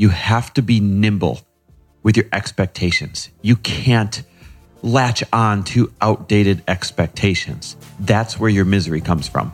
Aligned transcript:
you 0.00 0.08
have 0.08 0.54
to 0.54 0.62
be 0.62 0.80
nimble 0.80 1.42
with 2.02 2.16
your 2.16 2.24
expectations. 2.32 3.28
You 3.42 3.54
can't 3.56 4.22
latch 4.80 5.22
on 5.30 5.62
to 5.64 5.92
outdated 6.00 6.62
expectations. 6.66 7.76
That's 7.98 8.40
where 8.40 8.48
your 8.48 8.64
misery 8.64 9.02
comes 9.02 9.28
from. 9.28 9.52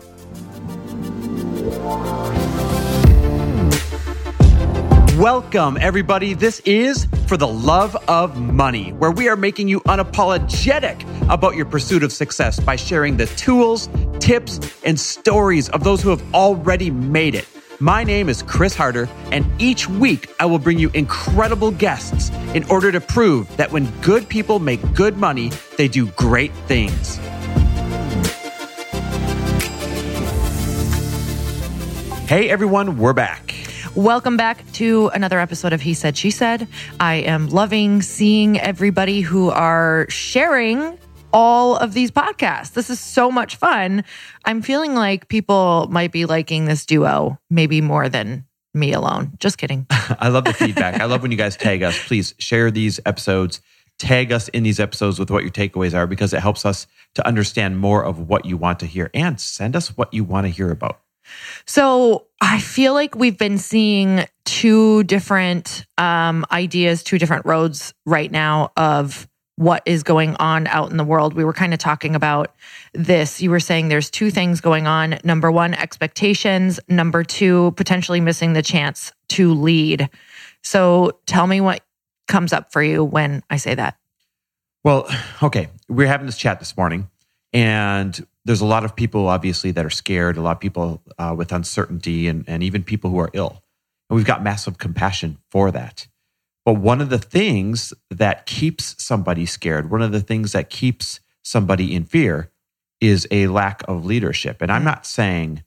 Welcome, 5.19 5.77
everybody. 5.81 6.33
This 6.33 6.61
is 6.61 7.09
For 7.27 7.35
the 7.35 7.45
Love 7.45 7.97
of 8.07 8.39
Money, 8.39 8.93
where 8.93 9.11
we 9.11 9.27
are 9.27 9.35
making 9.35 9.67
you 9.67 9.81
unapologetic 9.81 11.03
about 11.29 11.57
your 11.57 11.65
pursuit 11.65 12.03
of 12.03 12.13
success 12.13 12.57
by 12.57 12.77
sharing 12.77 13.17
the 13.17 13.25
tools, 13.25 13.89
tips, 14.19 14.61
and 14.85 14.97
stories 14.97 15.67
of 15.67 15.83
those 15.83 16.01
who 16.01 16.09
have 16.09 16.23
already 16.33 16.89
made 16.89 17.35
it. 17.35 17.45
My 17.79 18.03
name 18.03 18.27
is 18.27 18.41
Chris 18.41 18.73
Harder, 18.73 19.07
and 19.31 19.45
each 19.61 19.87
week 19.87 20.33
I 20.39 20.47
will 20.47 20.57
bring 20.57 20.79
you 20.79 20.89
incredible 20.95 21.69
guests 21.69 22.31
in 22.55 22.63
order 22.71 22.91
to 22.91 22.99
prove 22.99 23.55
that 23.57 23.71
when 23.71 23.85
good 24.01 24.27
people 24.27 24.57
make 24.57 24.81
good 24.95 25.17
money, 25.17 25.51
they 25.77 25.87
do 25.87 26.07
great 26.13 26.51
things. 26.65 27.17
Hey 32.27 32.49
everyone, 32.49 32.97
we're 32.97 33.13
back. 33.13 33.53
Welcome 33.93 34.37
back 34.37 34.71
to 34.73 35.09
another 35.13 35.39
episode 35.39 35.71
of 35.71 35.81
He 35.81 35.93
Said, 35.93 36.17
She 36.17 36.31
Said. 36.31 36.67
I 36.99 37.15
am 37.17 37.47
loving 37.47 38.01
seeing 38.01 38.59
everybody 38.59 39.21
who 39.21 39.51
are 39.51 40.07
sharing 40.09 40.97
all 41.37 41.77
of 41.77 41.93
these 41.93 42.09
podcasts. 42.09 42.73
This 42.73 42.89
is 42.89 42.99
so 42.99 43.29
much 43.29 43.57
fun. 43.57 44.03
I'm 44.43 44.63
feeling 44.63 44.95
like 44.95 45.27
people 45.27 45.87
might 45.91 46.11
be 46.11 46.25
liking 46.25 46.65
this 46.65 46.83
duo 46.83 47.37
maybe 47.51 47.79
more 47.79 48.09
than 48.09 48.47
me 48.73 48.91
alone. 48.91 49.33
Just 49.37 49.59
kidding. 49.59 49.85
I 49.91 50.29
love 50.29 50.45
the 50.45 50.53
feedback. 50.53 50.99
I 50.99 51.05
love 51.05 51.21
when 51.21 51.29
you 51.29 51.37
guys 51.37 51.55
tag 51.55 51.83
us. 51.83 52.07
Please 52.07 52.33
share 52.39 52.71
these 52.71 52.99
episodes, 53.05 53.61
tag 53.99 54.31
us 54.31 54.47
in 54.47 54.63
these 54.63 54.79
episodes 54.79 55.19
with 55.19 55.29
what 55.29 55.43
your 55.43 55.51
takeaways 55.51 55.93
are 55.93 56.07
because 56.07 56.33
it 56.33 56.39
helps 56.39 56.65
us 56.65 56.87
to 57.13 57.27
understand 57.27 57.77
more 57.77 58.03
of 58.03 58.27
what 58.27 58.45
you 58.45 58.57
want 58.57 58.79
to 58.79 58.87
hear 58.87 59.11
and 59.13 59.39
send 59.39 59.75
us 59.75 59.95
what 59.95 60.11
you 60.11 60.23
want 60.23 60.47
to 60.47 60.49
hear 60.49 60.71
about. 60.71 61.01
So 61.67 62.25
I 62.41 62.59
feel 62.59 62.95
like 62.95 63.13
we've 63.13 63.37
been 63.37 63.59
seeing 63.59 64.25
two 64.45 65.03
different 65.03 65.85
um, 65.99 66.47
ideas, 66.51 67.03
two 67.03 67.19
different 67.19 67.45
roads 67.45 67.93
right 68.07 68.31
now 68.31 68.71
of 68.75 69.27
what 69.57 69.81
is 69.85 70.03
going 70.03 70.35
on 70.35 70.67
out 70.67 70.91
in 70.91 70.97
the 70.97 71.03
world. 71.03 71.33
We 71.33 71.43
were 71.43 71.53
kind 71.53 71.73
of 71.73 71.79
talking 71.79 72.15
about 72.15 72.55
this. 72.93 73.41
You 73.41 73.49
were 73.49 73.59
saying 73.59 73.89
there's 73.89 74.11
two 74.11 74.29
things 74.29 74.61
going 74.61 74.85
on. 74.85 75.17
Number 75.23 75.51
one, 75.51 75.73
expectations. 75.73 76.79
Number 76.87 77.23
two, 77.23 77.73
potentially 77.75 78.21
missing 78.21 78.53
the 78.53 78.61
chance 78.61 79.11
to 79.29 79.53
lead. 79.53 80.09
So 80.63 81.19
tell 81.25 81.47
me 81.47 81.59
what 81.59 81.83
comes 82.27 82.53
up 82.53 82.71
for 82.71 82.83
you 82.83 83.03
when 83.03 83.43
I 83.49 83.57
say 83.57 83.73
that. 83.73 83.97
Well, 84.83 85.09
okay. 85.41 85.69
We 85.89 86.05
are 86.05 86.07
having 86.07 86.27
this 86.27 86.37
chat 86.37 86.59
this 86.59 86.77
morning, 86.77 87.09
and 87.51 88.25
there's 88.45 88.61
a 88.61 88.65
lot 88.65 88.85
of 88.85 88.95
people, 88.95 89.27
obviously, 89.27 89.71
that 89.71 89.85
are 89.85 89.89
scared, 89.89 90.37
a 90.37 90.41
lot 90.41 90.51
of 90.51 90.59
people 90.59 91.01
uh, 91.17 91.33
with 91.35 91.51
uncertainty, 91.51 92.27
and, 92.27 92.45
and 92.47 92.61
even 92.61 92.83
people 92.83 93.09
who 93.09 93.19
are 93.19 93.31
ill. 93.33 93.63
And 94.09 94.15
we've 94.15 94.25
got 94.25 94.43
massive 94.43 94.77
compassion 94.77 95.39
for 95.49 95.71
that. 95.71 96.07
But 96.67 96.81
one 96.81 96.99
of 96.99 97.09
the 97.09 97.17
things 97.17 97.93
that 98.09 98.45
keeps 98.45 99.01
somebody 99.01 99.45
scared, 99.45 99.89
one 99.89 100.01
of 100.01 100.11
the 100.11 100.19
things 100.19 100.51
that 100.51 100.69
keeps 100.69 101.21
somebody 101.41 101.95
in 101.95 102.03
fear 102.03 102.51
is 102.99 103.25
a 103.31 103.47
lack 103.47 103.83
of 103.87 104.03
leadership. 104.03 104.61
And 104.61 104.69
I'm 104.69 104.83
not 104.83 105.05
saying 105.05 105.63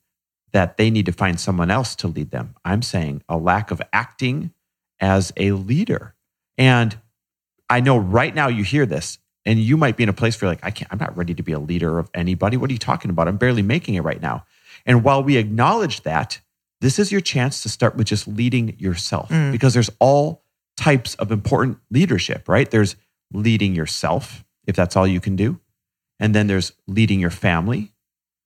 that 0.52 0.76
they 0.76 0.90
need 0.90 1.06
to 1.06 1.12
find 1.12 1.40
someone 1.40 1.70
else 1.70 1.96
to 1.96 2.06
lead 2.06 2.32
them. 2.32 2.54
I'm 2.66 2.82
saying 2.82 3.22
a 3.30 3.38
lack 3.38 3.70
of 3.70 3.80
acting 3.94 4.52
as 5.00 5.32
a 5.38 5.52
leader. 5.52 6.16
And 6.58 6.98
I 7.70 7.80
know 7.80 7.96
right 7.96 8.34
now 8.34 8.48
you 8.48 8.62
hear 8.62 8.84
this 8.84 9.16
and 9.46 9.58
you 9.58 9.78
might 9.78 9.96
be 9.96 10.02
in 10.02 10.10
a 10.10 10.12
place 10.12 10.38
where 10.38 10.48
you're 10.48 10.54
like, 10.54 10.66
I 10.66 10.70
can't, 10.70 10.92
I'm 10.92 10.98
not 10.98 11.16
ready 11.16 11.32
to 11.32 11.42
be 11.42 11.52
a 11.52 11.58
leader 11.58 11.98
of 11.98 12.10
anybody. 12.12 12.58
What 12.58 12.68
are 12.68 12.74
you 12.74 12.78
talking 12.78 13.10
about? 13.10 13.26
I'm 13.26 13.38
barely 13.38 13.62
making 13.62 13.94
it 13.94 14.02
right 14.02 14.20
now. 14.20 14.44
And 14.84 15.02
while 15.02 15.22
we 15.22 15.38
acknowledge 15.38 16.02
that, 16.02 16.40
this 16.82 16.98
is 16.98 17.10
your 17.10 17.22
chance 17.22 17.62
to 17.62 17.70
start 17.70 17.96
with 17.96 18.06
just 18.06 18.28
leading 18.28 18.78
yourself 18.78 19.30
mm. 19.30 19.50
because 19.50 19.72
there's 19.72 19.90
all 19.98 20.39
types 20.80 21.14
of 21.16 21.30
important 21.30 21.78
leadership, 21.90 22.48
right? 22.48 22.70
There's 22.70 22.96
leading 23.34 23.74
yourself, 23.74 24.46
if 24.66 24.74
that's 24.74 24.96
all 24.96 25.06
you 25.06 25.20
can 25.20 25.36
do. 25.36 25.60
And 26.18 26.34
then 26.34 26.46
there's 26.46 26.72
leading 26.86 27.20
your 27.20 27.30
family. 27.30 27.92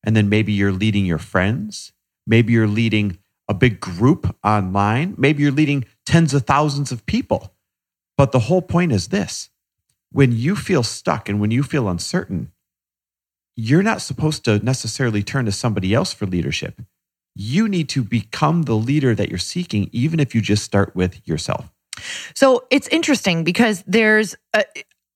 And 0.02 0.16
then 0.16 0.28
maybe 0.28 0.52
you're 0.52 0.72
leading 0.72 1.06
your 1.06 1.18
friends. 1.18 1.92
Maybe 2.26 2.52
you're 2.52 2.66
leading 2.66 3.18
a 3.48 3.54
big 3.54 3.78
group 3.78 4.36
online. 4.42 5.14
Maybe 5.16 5.44
you're 5.44 5.52
leading 5.52 5.84
tens 6.06 6.34
of 6.34 6.42
thousands 6.42 6.90
of 6.90 7.06
people. 7.06 7.54
But 8.18 8.32
the 8.32 8.40
whole 8.40 8.62
point 8.62 8.90
is 8.90 9.08
this 9.08 9.50
when 10.10 10.32
you 10.32 10.56
feel 10.56 10.82
stuck 10.82 11.28
and 11.28 11.40
when 11.40 11.52
you 11.52 11.62
feel 11.62 11.88
uncertain, 11.88 12.50
you're 13.54 13.82
not 13.82 14.02
supposed 14.02 14.44
to 14.44 14.58
necessarily 14.58 15.22
turn 15.22 15.44
to 15.44 15.52
somebody 15.52 15.94
else 15.94 16.12
for 16.12 16.26
leadership. 16.26 16.82
You 17.36 17.68
need 17.68 17.88
to 17.90 18.02
become 18.02 18.62
the 18.62 18.74
leader 18.76 19.14
that 19.14 19.28
you're 19.28 19.38
seeking, 19.38 19.88
even 19.92 20.18
if 20.18 20.34
you 20.34 20.40
just 20.40 20.64
start 20.64 20.96
with 20.96 21.26
yourself. 21.26 21.73
So 22.34 22.66
it's 22.70 22.88
interesting 22.88 23.44
because 23.44 23.84
there's, 23.86 24.36
a, 24.54 24.64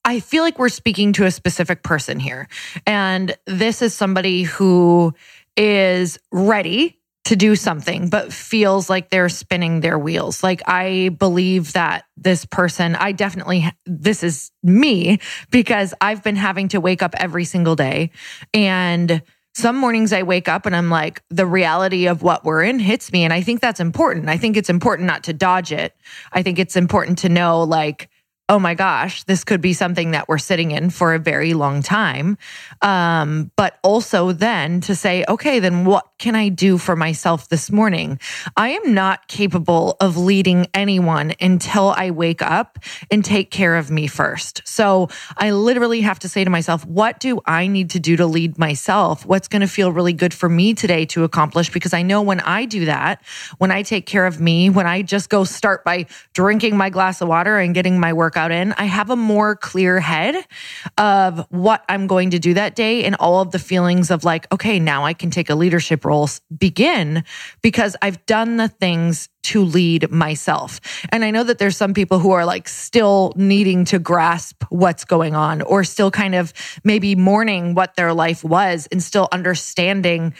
I 0.04 0.20
feel 0.20 0.42
like 0.42 0.58
we're 0.58 0.69
speaking 0.69 1.12
to 1.14 1.26
a 1.26 1.30
specific 1.30 1.82
person 1.82 2.19
here. 2.20 2.48
And 2.86 3.36
this 3.46 3.82
is 3.82 3.94
somebody 3.94 4.42
who 4.42 5.14
is 5.56 6.19
ready 6.32 6.98
to 7.24 7.36
do 7.36 7.56
something, 7.56 8.08
but 8.08 8.32
feels 8.32 8.88
like 8.88 9.10
they're 9.10 9.28
spinning 9.28 9.80
their 9.80 9.98
wheels. 9.98 10.42
Like, 10.42 10.62
I 10.66 11.10
believe 11.10 11.74
that 11.74 12.04
this 12.16 12.46
person, 12.46 12.96
I 12.96 13.12
definitely, 13.12 13.70
this 13.84 14.22
is 14.22 14.50
me 14.62 15.19
because 15.50 15.92
I've 16.00 16.25
been 16.25 16.36
having 16.36 16.69
to 16.69 16.80
wake 16.80 17.02
up 17.02 17.14
every 17.19 17.44
single 17.44 17.76
day. 17.76 18.12
And 18.54 19.20
some 19.58 19.76
mornings 19.76 20.12
I 20.12 20.22
wake 20.22 20.48
up 20.48 20.66
and 20.66 20.76
I'm 20.76 20.88
like, 20.88 21.22
the 21.28 21.44
reality 21.46 22.06
of 22.06 22.22
what 22.22 22.44
we're 22.44 22.62
in 22.62 22.78
hits 22.78 23.12
me. 23.12 23.24
And 23.24 23.32
I 23.32 23.42
think 23.42 23.60
that's 23.60 23.80
important. 23.80 24.28
I 24.28 24.38
think 24.38 24.56
it's 24.56 24.70
important 24.70 25.06
not 25.06 25.24
to 25.24 25.32
dodge 25.32 25.72
it. 25.72 25.94
I 26.32 26.42
think 26.42 26.58
it's 26.58 26.76
important 26.76 27.19
to 27.19 27.28
know, 27.28 27.64
like, 27.64 28.08
oh 28.50 28.59
my 28.59 28.75
gosh, 28.75 29.25
this 29.25 29.44
could 29.44 29.60
be 29.60 29.75
something 29.75 30.12
that 30.12 30.26
we're 30.26 30.38
sitting 30.38 30.70
in 30.70 30.88
for 30.88 31.12
a 31.12 31.19
very 31.19 31.53
long 31.53 31.82
time. 31.82 32.38
Um, 32.81 33.50
but 33.56 33.78
also 33.82 34.32
then 34.32 34.81
to 34.82 34.94
say, 34.94 35.25
okay, 35.28 35.59
then 35.59 35.84
what 35.84 36.09
can 36.19 36.34
I 36.34 36.48
do 36.48 36.78
for 36.78 36.97
myself 36.97 37.48
this 37.48 37.70
morning? 37.70 38.19
I 38.56 38.70
am 38.70 38.94
not 38.94 39.28
capable 39.28 39.97
of 40.00 40.16
leading 40.16 40.66
anyone 40.72 41.34
until 41.41 41.91
I 41.91 42.10
wake 42.10 42.41
up 42.41 42.78
and 43.10 43.22
take 43.22 43.50
care 43.50 43.76
of 43.76 43.91
me 43.91 44.06
first. 44.06 44.62
So 44.66 45.08
I 45.37 45.50
literally 45.50 46.00
have 46.00 46.19
to 46.20 46.28
say 46.28 46.42
to 46.42 46.50
myself, 46.50 46.87
what 46.87 47.20
do 47.20 47.41
I 47.44 47.66
need 47.66 47.91
to 47.91 48.00
do 48.00 48.16
to 48.16 48.26
lead 48.26 48.58
myself? 48.58 49.26
What's 49.26 49.48
going 49.48 49.60
to 49.60 49.69
feel 49.69 49.92
really 49.92 50.14
good 50.14 50.32
for 50.32 50.48
me 50.48 50.72
today 50.72 51.04
to 51.06 51.25
accomplish? 51.25 51.70
Because 51.70 51.92
I 51.92 52.00
know 52.00 52.22
when 52.22 52.41
I 52.41 52.64
do 52.64 52.87
that, 52.87 53.22
when 53.58 53.70
I 53.70 53.82
take 53.82 54.06
care 54.06 54.25
of 54.25 54.41
me, 54.41 54.70
when 54.70 54.87
I 54.87 55.03
just 55.03 55.28
go 55.28 55.44
start 55.44 55.84
by 55.84 56.06
drinking 56.32 56.78
my 56.78 56.88
glass 56.88 57.20
of 57.20 57.28
water 57.28 57.58
and 57.58 57.75
getting 57.75 58.00
my 58.00 58.14
work 58.14 58.38
workout 58.38 58.53
in, 58.53 58.72
I 58.75 58.84
have 58.84 59.10
a 59.10 59.16
more 59.16 59.56
clear 59.56 59.99
head 59.99 60.37
of 60.97 61.44
what 61.50 61.84
I'm 61.88 62.06
going 62.06 62.31
to 62.31 62.38
do 62.38 62.54
that 62.54 62.76
day 62.76 63.03
and 63.04 63.16
all 63.16 63.41
of 63.41 63.50
the 63.50 63.59
feelings 63.59 64.12
of 64.12 64.22
like, 64.22 64.47
okay, 64.53 64.78
now 64.78 65.04
I 65.04 65.12
can 65.12 65.31
take 65.31 65.50
a 65.50 65.56
leadership 65.56 66.04
role 66.04 66.28
begin 66.56 67.25
because 67.62 67.97
I've 68.00 68.25
done 68.26 68.56
the 68.56 68.69
things 68.69 69.28
to 69.49 69.65
lead 69.65 70.10
myself. 70.12 70.81
And 71.10 71.25
I 71.25 71.32
know 71.32 71.43
that 71.43 71.59
there's 71.59 71.76
some 71.76 71.94
people 71.94 72.21
who 72.21 72.31
are 72.31 72.44
like 72.44 72.69
still 72.69 73.32
needing 73.34 73.84
to 73.87 73.99
grasp 73.99 74.62
what's 74.69 75.05
going 75.05 75.34
on 75.34 75.62
or 75.62 75.82
still 75.82 76.10
kind 76.10 76.37
of 76.37 76.53
maybe 76.84 77.16
mourning 77.16 77.75
what 77.75 77.97
their 77.97 78.12
life 78.12 78.44
was 78.44 78.87
and 78.93 79.03
still 79.03 79.28
understanding 79.32 80.34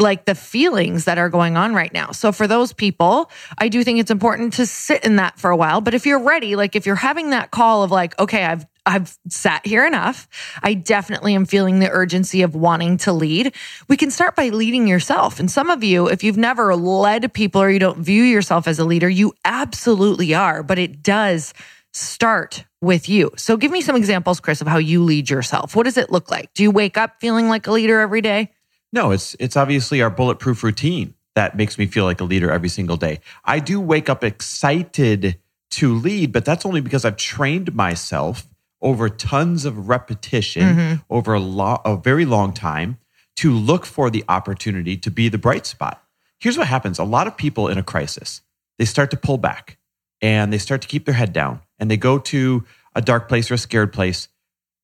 like 0.00 0.24
the 0.24 0.34
feelings 0.34 1.04
that 1.04 1.18
are 1.18 1.28
going 1.28 1.56
on 1.56 1.74
right 1.74 1.92
now. 1.92 2.10
So 2.12 2.32
for 2.32 2.46
those 2.46 2.72
people, 2.72 3.30
I 3.58 3.68
do 3.68 3.84
think 3.84 4.00
it's 4.00 4.10
important 4.10 4.54
to 4.54 4.66
sit 4.66 5.04
in 5.04 5.16
that 5.16 5.38
for 5.38 5.50
a 5.50 5.56
while. 5.56 5.80
But 5.80 5.94
if 5.94 6.06
you're 6.06 6.22
ready, 6.22 6.56
like 6.56 6.74
if 6.74 6.86
you're 6.86 6.96
having 6.96 7.30
that 7.30 7.50
call 7.50 7.82
of 7.82 7.90
like, 7.90 8.18
okay, 8.18 8.44
I've 8.44 8.66
I've 8.86 9.16
sat 9.28 9.66
here 9.66 9.86
enough. 9.86 10.26
I 10.62 10.74
definitely 10.74 11.34
am 11.34 11.44
feeling 11.44 11.78
the 11.78 11.90
urgency 11.90 12.42
of 12.42 12.54
wanting 12.54 12.96
to 12.98 13.12
lead. 13.12 13.54
We 13.88 13.96
can 13.96 14.10
start 14.10 14.34
by 14.34 14.48
leading 14.48 14.88
yourself. 14.88 15.38
And 15.38 15.50
some 15.50 15.70
of 15.70 15.84
you, 15.84 16.08
if 16.08 16.24
you've 16.24 16.38
never 16.38 16.74
led 16.74 17.32
people 17.34 17.60
or 17.60 17.70
you 17.70 17.78
don't 17.78 17.98
view 17.98 18.22
yourself 18.22 18.66
as 18.66 18.78
a 18.78 18.84
leader, 18.84 19.08
you 19.08 19.34
absolutely 19.44 20.34
are, 20.34 20.62
but 20.62 20.78
it 20.78 21.02
does 21.02 21.52
start 21.92 22.64
with 22.80 23.08
you. 23.08 23.30
So 23.36 23.56
give 23.56 23.70
me 23.70 23.80
some 23.80 23.96
examples, 23.96 24.40
Chris, 24.40 24.60
of 24.60 24.66
how 24.66 24.78
you 24.78 25.04
lead 25.04 25.28
yourself. 25.28 25.76
What 25.76 25.84
does 25.84 25.98
it 25.98 26.10
look 26.10 26.30
like? 26.30 26.52
Do 26.54 26.62
you 26.62 26.70
wake 26.70 26.96
up 26.96 27.20
feeling 27.20 27.48
like 27.48 27.66
a 27.66 27.72
leader 27.72 28.00
every 28.00 28.22
day? 28.22 28.50
No, 28.92 29.10
it's 29.12 29.36
it's 29.38 29.56
obviously 29.56 30.02
our 30.02 30.10
bulletproof 30.10 30.62
routine 30.62 31.14
that 31.34 31.56
makes 31.56 31.78
me 31.78 31.86
feel 31.86 32.04
like 32.04 32.20
a 32.20 32.24
leader 32.24 32.50
every 32.50 32.68
single 32.68 32.96
day. 32.96 33.20
I 33.44 33.60
do 33.60 33.80
wake 33.80 34.08
up 34.08 34.24
excited 34.24 35.38
to 35.72 35.94
lead, 35.94 36.32
but 36.32 36.44
that's 36.44 36.66
only 36.66 36.80
because 36.80 37.04
I've 37.04 37.16
trained 37.16 37.74
myself 37.74 38.48
over 38.82 39.08
tons 39.08 39.64
of 39.64 39.88
repetition 39.88 40.62
mm-hmm. 40.62 40.94
over 41.08 41.34
a, 41.34 41.40
lo- 41.40 41.80
a 41.84 41.96
very 41.96 42.24
long 42.24 42.52
time 42.52 42.98
to 43.36 43.52
look 43.52 43.86
for 43.86 44.10
the 44.10 44.24
opportunity 44.28 44.96
to 44.96 45.10
be 45.10 45.28
the 45.28 45.38
bright 45.38 45.66
spot. 45.66 46.02
Here's 46.38 46.58
what 46.58 46.66
happens 46.66 46.98
a 46.98 47.04
lot 47.04 47.26
of 47.26 47.36
people 47.36 47.68
in 47.68 47.78
a 47.78 47.82
crisis, 47.82 48.42
they 48.78 48.84
start 48.84 49.10
to 49.12 49.16
pull 49.16 49.38
back. 49.38 49.78
and 50.22 50.52
they 50.52 50.58
start 50.58 50.82
to 50.82 50.88
keep 50.88 51.04
their 51.04 51.14
head 51.14 51.32
down 51.32 51.60
and 51.78 51.90
they 51.90 51.96
go 51.96 52.18
to 52.18 52.64
a 52.94 53.00
dark 53.00 53.28
place 53.28 53.50
or 53.50 53.54
a 53.54 53.58
scared 53.58 53.92
place 53.92 54.28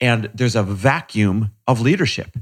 and 0.01 0.31
there's 0.35 0.57
a 0.57 0.63
vacuum 0.63 1.53
of 1.67 1.81
leadership. 1.81 2.37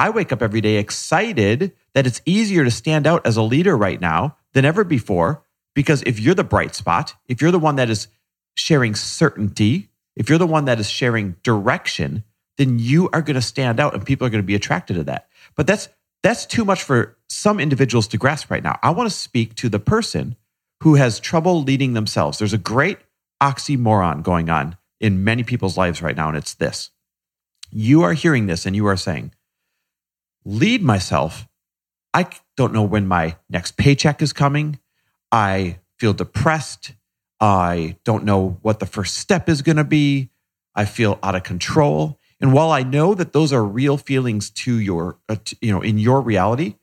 I 0.00 0.08
wake 0.08 0.32
up 0.32 0.40
every 0.40 0.62
day 0.62 0.76
excited 0.76 1.72
that 1.92 2.06
it's 2.06 2.22
easier 2.24 2.64
to 2.64 2.70
stand 2.70 3.06
out 3.06 3.26
as 3.26 3.36
a 3.36 3.42
leader 3.42 3.76
right 3.76 4.00
now 4.00 4.38
than 4.54 4.64
ever 4.64 4.82
before 4.82 5.42
because 5.74 6.02
if 6.04 6.18
you're 6.18 6.34
the 6.34 6.42
bright 6.42 6.74
spot, 6.74 7.14
if 7.28 7.42
you're 7.42 7.50
the 7.50 7.58
one 7.58 7.76
that 7.76 7.90
is 7.90 8.08
sharing 8.54 8.94
certainty, 8.94 9.90
if 10.16 10.30
you're 10.30 10.38
the 10.38 10.46
one 10.46 10.64
that 10.64 10.80
is 10.80 10.88
sharing 10.88 11.36
direction, 11.42 12.24
then 12.56 12.78
you 12.78 13.10
are 13.12 13.20
going 13.20 13.34
to 13.34 13.42
stand 13.42 13.78
out 13.78 13.92
and 13.92 14.06
people 14.06 14.26
are 14.26 14.30
going 14.30 14.42
to 14.42 14.46
be 14.46 14.54
attracted 14.54 14.94
to 14.94 15.04
that. 15.04 15.28
But 15.54 15.66
that's 15.66 15.90
that's 16.22 16.46
too 16.46 16.64
much 16.64 16.82
for 16.82 17.18
some 17.28 17.60
individuals 17.60 18.08
to 18.08 18.16
grasp 18.16 18.50
right 18.50 18.62
now. 18.62 18.78
I 18.82 18.92
want 18.92 19.10
to 19.10 19.14
speak 19.14 19.54
to 19.56 19.68
the 19.68 19.78
person 19.78 20.34
who 20.82 20.94
has 20.94 21.20
trouble 21.20 21.62
leading 21.62 21.92
themselves. 21.92 22.38
There's 22.38 22.54
a 22.54 22.58
great 22.58 22.96
oxymoron 23.42 24.22
going 24.22 24.48
on 24.48 24.78
in 24.98 25.24
many 25.24 25.42
people's 25.42 25.76
lives 25.76 26.00
right 26.00 26.16
now, 26.16 26.28
and 26.28 26.38
it's 26.38 26.54
this. 26.54 26.88
You 27.70 28.02
are 28.02 28.14
hearing 28.14 28.46
this 28.46 28.64
and 28.64 28.74
you 28.74 28.86
are 28.86 28.96
saying, 28.96 29.32
lead 30.44 30.82
myself. 30.82 31.48
I 32.12 32.28
don't 32.56 32.72
know 32.72 32.82
when 32.82 33.06
my 33.06 33.36
next 33.48 33.76
paycheck 33.76 34.22
is 34.22 34.32
coming. 34.32 34.78
I 35.30 35.78
feel 35.98 36.12
depressed. 36.12 36.94
I 37.40 37.96
don't 38.04 38.24
know 38.24 38.58
what 38.62 38.80
the 38.80 38.86
first 38.86 39.16
step 39.16 39.48
is 39.48 39.62
going 39.62 39.76
to 39.76 39.84
be. 39.84 40.30
I 40.74 40.84
feel 40.84 41.18
out 41.22 41.34
of 41.34 41.42
control. 41.42 42.18
And 42.40 42.52
while 42.52 42.70
I 42.70 42.82
know 42.82 43.14
that 43.14 43.32
those 43.32 43.52
are 43.52 43.64
real 43.64 43.96
feelings 43.96 44.50
to 44.50 44.78
your, 44.78 45.18
uh, 45.28 45.36
you 45.60 45.72
know, 45.72 45.80
in 45.80 45.98
your 45.98 46.20
reality, 46.20 46.76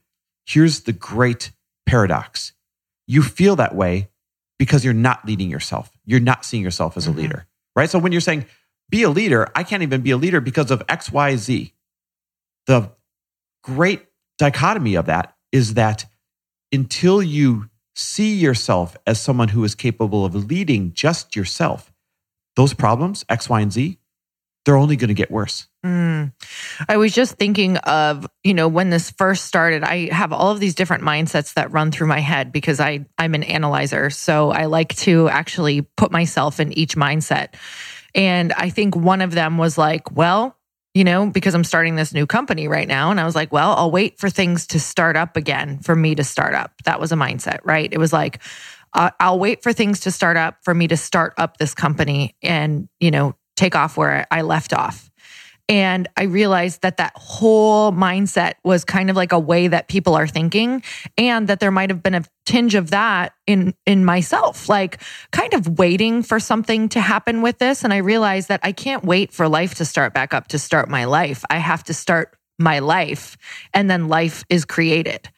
here's 0.45 0.81
the 0.81 0.93
great 0.93 1.51
paradox. 1.85 2.53
You 3.07 3.23
feel 3.23 3.55
that 3.55 3.75
way 3.75 4.09
because 4.59 4.83
you're 4.83 4.93
not 4.93 5.25
leading 5.25 5.49
yourself. 5.49 5.91
You're 6.05 6.19
not 6.19 6.45
seeing 6.45 6.63
yourself 6.63 6.97
as 6.97 7.07
a 7.07 7.09
mm-hmm. 7.09 7.21
leader, 7.21 7.47
right? 7.75 7.89
So 7.89 7.99
when 7.99 8.11
you're 8.11 8.21
saying, 8.21 8.45
be 8.89 9.03
a 9.03 9.09
leader, 9.09 9.49
I 9.55 9.63
can't 9.63 9.83
even 9.83 10.01
be 10.01 10.11
a 10.11 10.17
leader 10.17 10.41
because 10.41 10.71
of 10.71 10.83
X, 10.87 11.11
Y, 11.11 11.35
Z. 11.35 11.73
The 12.67 12.91
great 13.67 14.05
dichotomy 14.37 14.95
of 14.95 15.05
that 15.07 15.35
is 15.51 15.75
that 15.75 16.05
until 16.71 17.21
you 17.21 17.69
see 17.95 18.35
yourself 18.35 18.95
as 19.05 19.19
someone 19.19 19.49
who 19.49 19.63
is 19.63 19.75
capable 19.75 20.23
of 20.25 20.33
leading 20.35 20.93
just 20.93 21.35
yourself, 21.35 21.91
those 22.55 22.73
problems, 22.73 23.25
X, 23.29 23.49
Y, 23.49 23.61
and 23.61 23.71
Z, 23.71 23.99
they're 24.65 24.77
only 24.77 24.95
going 24.95 25.07
to 25.07 25.13
get 25.13 25.31
worse. 25.31 25.67
Mm. 25.85 26.33
I 26.89 26.97
was 26.97 27.13
just 27.13 27.37
thinking 27.37 27.77
of, 27.77 28.27
you 28.43 28.53
know, 28.53 28.67
when 28.67 28.89
this 28.89 29.11
first 29.11 29.45
started, 29.45 29.83
I 29.83 30.13
have 30.13 30.33
all 30.33 30.51
of 30.51 30.59
these 30.59 30.75
different 30.75 31.03
mindsets 31.03 31.53
that 31.53 31.71
run 31.71 31.91
through 31.91 32.07
my 32.07 32.19
head 32.19 32.51
because 32.51 32.79
I 32.79 33.05
I'm 33.17 33.33
an 33.33 33.43
analyzer. 33.43 34.09
So 34.09 34.51
I 34.51 34.65
like 34.65 34.95
to 34.97 35.29
actually 35.29 35.81
put 35.81 36.11
myself 36.11 36.59
in 36.59 36.73
each 36.73 36.97
mindset. 36.97 37.55
And 38.13 38.51
I 38.53 38.69
think 38.69 38.95
one 38.95 39.21
of 39.21 39.31
them 39.31 39.57
was 39.57 39.77
like, 39.77 40.11
well, 40.11 40.56
you 40.97 41.03
know, 41.03 41.29
because 41.29 41.53
I'm 41.53 41.63
starting 41.63 41.95
this 41.95 42.11
new 42.11 42.25
company 42.25 42.67
right 42.67 42.87
now. 42.87 43.11
And 43.11 43.19
I 43.19 43.25
was 43.25 43.35
like, 43.35 43.51
well, 43.51 43.75
I'll 43.77 43.91
wait 43.91 44.19
for 44.19 44.31
things 44.31 44.65
to 44.67 44.79
start 44.79 45.15
up 45.15 45.37
again 45.37 45.77
for 45.77 45.95
me 45.95 46.15
to 46.15 46.23
start 46.23 46.55
up. 46.55 46.71
That 46.85 46.99
was 46.99 47.11
a 47.11 47.15
mindset, 47.15 47.59
right? 47.63 47.87
It 47.91 47.99
was 47.99 48.11
like, 48.11 48.41
uh, 48.95 49.11
I'll 49.19 49.37
wait 49.37 49.61
for 49.61 49.73
things 49.73 49.99
to 50.01 50.11
start 50.11 50.37
up 50.37 50.57
for 50.63 50.73
me 50.73 50.87
to 50.87 50.97
start 50.97 51.35
up 51.37 51.57
this 51.57 51.75
company 51.75 52.35
and, 52.41 52.89
you 52.99 53.11
know, 53.11 53.35
take 53.55 53.75
off 53.75 53.95
where 53.95 54.25
I 54.31 54.41
left 54.41 54.73
off. 54.73 55.11
And 55.69 56.07
I 56.15 56.23
realized 56.23 56.81
that 56.81 56.97
that 56.97 57.11
whole 57.15 57.91
mindset 57.91 58.53
was 58.63 58.85
kind 58.85 59.09
of 59.09 59.17
like 59.17 59.33
a 59.33 59.39
way 59.39 59.67
that 59.67 59.89
people 59.89 60.15
are 60.15 60.27
thinking 60.27 60.81
and 61.17 61.49
that 61.49 61.59
there 61.59 61.71
might 61.71 61.89
have 61.89 62.01
been 62.01 62.15
a 62.15 62.23
tinge 62.45 62.75
of 62.75 62.91
that 62.91 63.33
in 63.45 63.73
in 63.85 64.05
myself 64.05 64.69
like 64.69 65.01
kind 65.31 65.53
of 65.53 65.77
waiting 65.77 66.23
for 66.23 66.39
something 66.39 66.87
to 66.87 67.01
happen 67.01 67.41
with 67.41 67.57
this 67.57 67.83
and 67.83 67.93
I 67.93 67.97
realized 67.97 68.47
that 68.47 68.61
I 68.63 68.71
can't 68.71 69.03
wait 69.03 69.33
for 69.33 69.49
life 69.49 69.75
to 69.75 69.85
start 69.85 70.13
back 70.13 70.33
up 70.33 70.47
to 70.49 70.59
start 70.59 70.87
my 70.87 71.03
life. 71.03 71.43
I 71.49 71.57
have 71.57 71.83
to 71.85 71.93
start 71.93 72.37
my 72.57 72.79
life 72.79 73.37
and 73.73 73.89
then 73.89 74.07
life 74.07 74.45
is 74.49 74.63
created. 74.63 75.29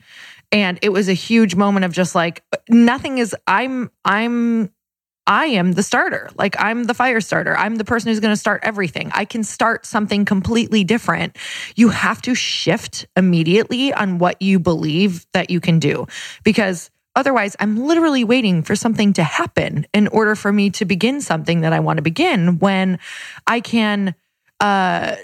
And 0.52 0.80
it 0.82 0.90
was 0.90 1.10
a 1.10 1.14
huge 1.14 1.56
moment 1.56 1.86
of 1.86 1.92
just 1.92 2.16
like 2.16 2.44
nothing 2.70 3.18
is 3.18 3.36
I'm 3.48 3.92
I'm 4.06 4.72
I 5.30 5.46
am 5.46 5.74
the 5.74 5.84
starter. 5.84 6.30
Like 6.36 6.56
I'm 6.60 6.86
the 6.86 6.96
fire 6.96 7.22
starter. 7.22 7.56
I'm 7.56 7.76
the 7.76 7.86
person 7.86 8.10
who's 8.10 8.20
going 8.20 8.34
to 8.34 8.40
start 8.40 8.62
everything. 8.64 9.12
I 9.14 9.26
can 9.26 9.44
start 9.44 9.86
something 9.86 10.26
completely 10.26 10.84
different. 10.84 11.38
You 11.76 11.90
have 11.90 12.20
to 12.24 12.34
shift 12.34 13.06
immediately 13.16 13.94
on 13.94 14.18
what 14.18 14.42
you 14.42 14.60
believe 14.60 15.28
that 15.34 15.52
you 15.52 15.60
can 15.62 15.78
do 15.78 16.08
because 16.44 16.90
otherwise 17.16 17.56
I'm 17.60 17.78
literally 17.78 18.24
waiting 18.24 18.64
for 18.64 18.76
something 18.76 19.14
to 19.14 19.24
happen 19.24 19.86
in 19.94 20.08
order 20.08 20.36
for 20.36 20.52
me 20.52 20.72
to 20.72 20.86
begin 20.86 21.22
something 21.22 21.62
that 21.62 21.74
I 21.74 21.80
want 21.80 21.98
to 21.98 22.04
begin 22.04 22.58
when 22.58 22.98
I 23.46 23.62
can 23.62 24.16
uh 24.60 25.16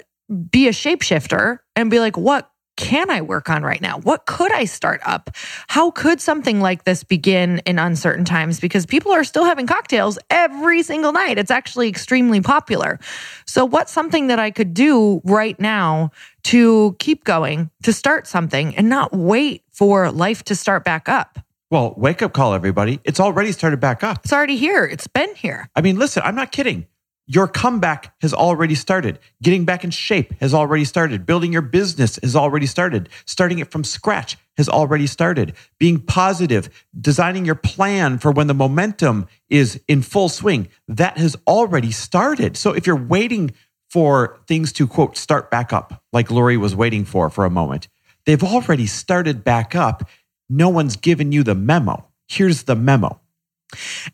be 0.50 0.68
a 0.68 0.72
shapeshifter 0.72 1.58
and 1.74 1.90
be 1.90 2.00
like, 2.00 2.16
what 2.16 2.50
can 2.76 3.10
I 3.10 3.22
work 3.22 3.48
on 3.50 3.62
right 3.62 3.80
now? 3.80 3.98
What 3.98 4.26
could 4.26 4.52
I 4.52 4.64
start 4.64 5.00
up? 5.04 5.30
How 5.68 5.90
could 5.90 6.20
something 6.20 6.60
like 6.60 6.84
this 6.84 7.02
begin 7.04 7.60
in 7.66 7.78
uncertain 7.78 8.24
times? 8.24 8.60
Because 8.60 8.86
people 8.86 9.12
are 9.12 9.24
still 9.24 9.44
having 9.44 9.66
cocktails 9.66 10.18
every 10.30 10.82
single 10.82 11.12
night. 11.12 11.38
It's 11.38 11.50
actually 11.50 11.88
extremely 11.88 12.40
popular. 12.40 12.98
So, 13.46 13.64
what's 13.64 13.92
something 13.92 14.28
that 14.28 14.38
I 14.38 14.50
could 14.50 14.74
do 14.74 15.20
right 15.24 15.58
now 15.58 16.10
to 16.44 16.96
keep 16.98 17.24
going, 17.24 17.70
to 17.82 17.92
start 17.92 18.26
something 18.26 18.76
and 18.76 18.88
not 18.88 19.12
wait 19.12 19.62
for 19.72 20.10
life 20.12 20.44
to 20.44 20.54
start 20.54 20.84
back 20.84 21.08
up? 21.08 21.38
Well, 21.70 21.94
wake 21.96 22.22
up 22.22 22.32
call, 22.32 22.54
everybody. 22.54 23.00
It's 23.04 23.18
already 23.18 23.50
started 23.50 23.80
back 23.80 24.04
up. 24.04 24.20
It's 24.24 24.32
already 24.32 24.56
here. 24.56 24.84
It's 24.84 25.08
been 25.08 25.34
here. 25.34 25.68
I 25.74 25.80
mean, 25.80 25.98
listen, 25.98 26.22
I'm 26.24 26.36
not 26.36 26.52
kidding. 26.52 26.86
Your 27.28 27.48
comeback 27.48 28.14
has 28.20 28.32
already 28.32 28.76
started. 28.76 29.18
Getting 29.42 29.64
back 29.64 29.82
in 29.82 29.90
shape 29.90 30.32
has 30.40 30.54
already 30.54 30.84
started. 30.84 31.26
Building 31.26 31.52
your 31.52 31.62
business 31.62 32.20
has 32.22 32.36
already 32.36 32.66
started. 32.66 33.08
Starting 33.24 33.58
it 33.58 33.72
from 33.72 33.82
scratch 33.82 34.36
has 34.56 34.68
already 34.68 35.08
started. 35.08 35.54
Being 35.78 35.98
positive, 35.98 36.68
designing 36.98 37.44
your 37.44 37.56
plan 37.56 38.18
for 38.18 38.30
when 38.30 38.46
the 38.46 38.54
momentum 38.54 39.26
is 39.50 39.80
in 39.88 40.02
full 40.02 40.28
swing, 40.28 40.68
that 40.86 41.18
has 41.18 41.36
already 41.48 41.90
started. 41.90 42.56
So 42.56 42.72
if 42.72 42.86
you're 42.86 42.94
waiting 42.94 43.54
for 43.90 44.38
things 44.46 44.72
to 44.74 44.86
quote 44.86 45.16
start 45.16 45.50
back 45.50 45.72
up, 45.72 46.04
like 46.12 46.30
Lori 46.30 46.56
was 46.56 46.76
waiting 46.76 47.04
for 47.04 47.28
for 47.28 47.44
a 47.44 47.50
moment, 47.50 47.88
they've 48.24 48.44
already 48.44 48.86
started 48.86 49.42
back 49.42 49.74
up. 49.74 50.08
No 50.48 50.68
one's 50.68 50.94
given 50.94 51.32
you 51.32 51.42
the 51.42 51.56
memo. 51.56 52.06
Here's 52.28 52.64
the 52.64 52.76
memo 52.76 53.20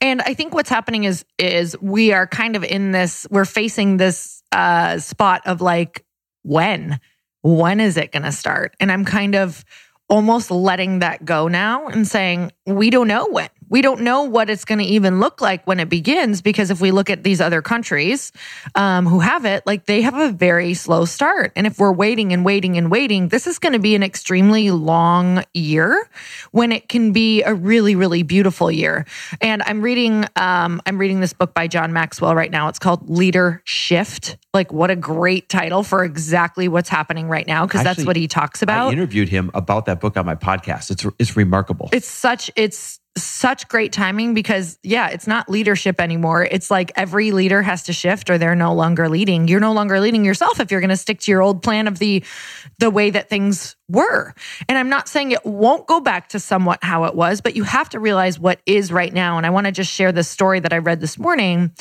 and 0.00 0.22
I 0.22 0.34
think 0.34 0.54
what's 0.54 0.70
happening 0.70 1.04
is 1.04 1.24
is 1.38 1.76
we 1.80 2.12
are 2.12 2.26
kind 2.26 2.56
of 2.56 2.64
in 2.64 2.92
this 2.92 3.26
we're 3.30 3.44
facing 3.44 3.96
this 3.96 4.42
uh 4.52 4.98
spot 4.98 5.42
of 5.46 5.60
like 5.60 6.04
when 6.42 7.00
when 7.42 7.80
is 7.80 7.96
it 7.96 8.12
going 8.12 8.22
to 8.22 8.32
start? 8.32 8.74
And 8.80 8.90
I'm 8.90 9.04
kind 9.04 9.34
of 9.34 9.64
almost 10.08 10.50
letting 10.50 11.00
that 11.00 11.24
go 11.24 11.48
now 11.48 11.88
and 11.88 12.06
saying 12.06 12.52
we 12.66 12.90
don't 12.90 13.08
know 13.08 13.26
when 13.28 13.48
we 13.72 13.80
don't 13.80 14.02
know 14.02 14.24
what 14.24 14.50
it's 14.50 14.66
going 14.66 14.80
to 14.80 14.84
even 14.84 15.18
look 15.18 15.40
like 15.40 15.66
when 15.66 15.80
it 15.80 15.88
begins 15.88 16.42
because 16.42 16.70
if 16.70 16.82
we 16.82 16.90
look 16.90 17.08
at 17.08 17.24
these 17.24 17.40
other 17.40 17.62
countries 17.62 18.30
um, 18.74 19.06
who 19.06 19.20
have 19.20 19.46
it, 19.46 19.66
like 19.66 19.86
they 19.86 20.02
have 20.02 20.14
a 20.14 20.30
very 20.30 20.74
slow 20.74 21.06
start. 21.06 21.52
And 21.56 21.66
if 21.66 21.78
we're 21.78 21.92
waiting 21.92 22.34
and 22.34 22.44
waiting 22.44 22.76
and 22.76 22.90
waiting, 22.90 23.28
this 23.28 23.46
is 23.46 23.58
going 23.58 23.72
to 23.72 23.78
be 23.78 23.94
an 23.94 24.02
extremely 24.02 24.70
long 24.70 25.42
year 25.54 26.06
when 26.50 26.70
it 26.70 26.90
can 26.90 27.12
be 27.12 27.42
a 27.44 27.54
really, 27.54 27.94
really 27.94 28.22
beautiful 28.22 28.70
year. 28.70 29.06
And 29.40 29.62
I'm 29.62 29.80
reading, 29.80 30.26
um, 30.36 30.82
I'm 30.84 30.98
reading 30.98 31.20
this 31.20 31.32
book 31.32 31.54
by 31.54 31.66
John 31.66 31.94
Maxwell 31.94 32.34
right 32.34 32.50
now. 32.50 32.68
It's 32.68 32.78
called 32.78 33.08
Leadershift. 33.08 34.36
Like, 34.52 34.70
what 34.70 34.90
a 34.90 34.96
great 34.96 35.48
title 35.48 35.82
for 35.82 36.04
exactly 36.04 36.68
what's 36.68 36.90
happening 36.90 37.26
right 37.26 37.46
now, 37.46 37.64
because 37.64 37.82
that's 37.82 38.04
what 38.04 38.16
he 38.16 38.28
talks 38.28 38.60
about. 38.60 38.90
I 38.90 38.92
interviewed 38.92 39.30
him 39.30 39.50
about 39.54 39.86
that 39.86 39.98
book 39.98 40.18
on 40.18 40.26
my 40.26 40.34
podcast. 40.34 40.90
It's 40.90 41.06
it's 41.18 41.38
remarkable. 41.38 41.88
It's 41.90 42.06
such 42.06 42.50
it's 42.54 43.00
such 43.16 43.68
great 43.68 43.92
timing 43.92 44.32
because 44.32 44.78
yeah, 44.82 45.08
it's 45.08 45.26
not 45.26 45.48
leadership 45.48 46.00
anymore. 46.00 46.44
It's 46.44 46.70
like 46.70 46.92
every 46.96 47.30
leader 47.30 47.60
has 47.60 47.82
to 47.84 47.92
shift 47.92 48.30
or 48.30 48.38
they're 48.38 48.54
no 48.54 48.74
longer 48.74 49.08
leading. 49.08 49.48
You're 49.48 49.60
no 49.60 49.72
longer 49.72 50.00
leading 50.00 50.24
yourself 50.24 50.60
if 50.60 50.70
you're 50.70 50.80
going 50.80 50.90
to 50.90 50.96
stick 50.96 51.20
to 51.20 51.30
your 51.30 51.42
old 51.42 51.62
plan 51.62 51.88
of 51.88 51.98
the 51.98 52.24
the 52.78 52.90
way 52.90 53.10
that 53.10 53.28
things 53.28 53.76
were. 53.92 54.34
And 54.68 54.78
I'm 54.78 54.88
not 54.88 55.08
saying 55.08 55.32
it 55.32 55.44
won't 55.44 55.86
go 55.86 56.00
back 56.00 56.30
to 56.30 56.40
somewhat 56.40 56.82
how 56.82 57.04
it 57.04 57.14
was, 57.14 57.40
but 57.40 57.54
you 57.54 57.62
have 57.64 57.90
to 57.90 58.00
realize 58.00 58.38
what 58.38 58.60
is 58.64 58.90
right 58.90 59.12
now. 59.12 59.36
And 59.36 59.44
I 59.44 59.50
want 59.50 59.66
to 59.66 59.72
just 59.72 59.92
share 59.92 60.12
this 60.12 60.28
story 60.28 60.60
that 60.60 60.72
I 60.72 60.78
read 60.78 61.00
this 61.00 61.18
morning. 61.18 61.72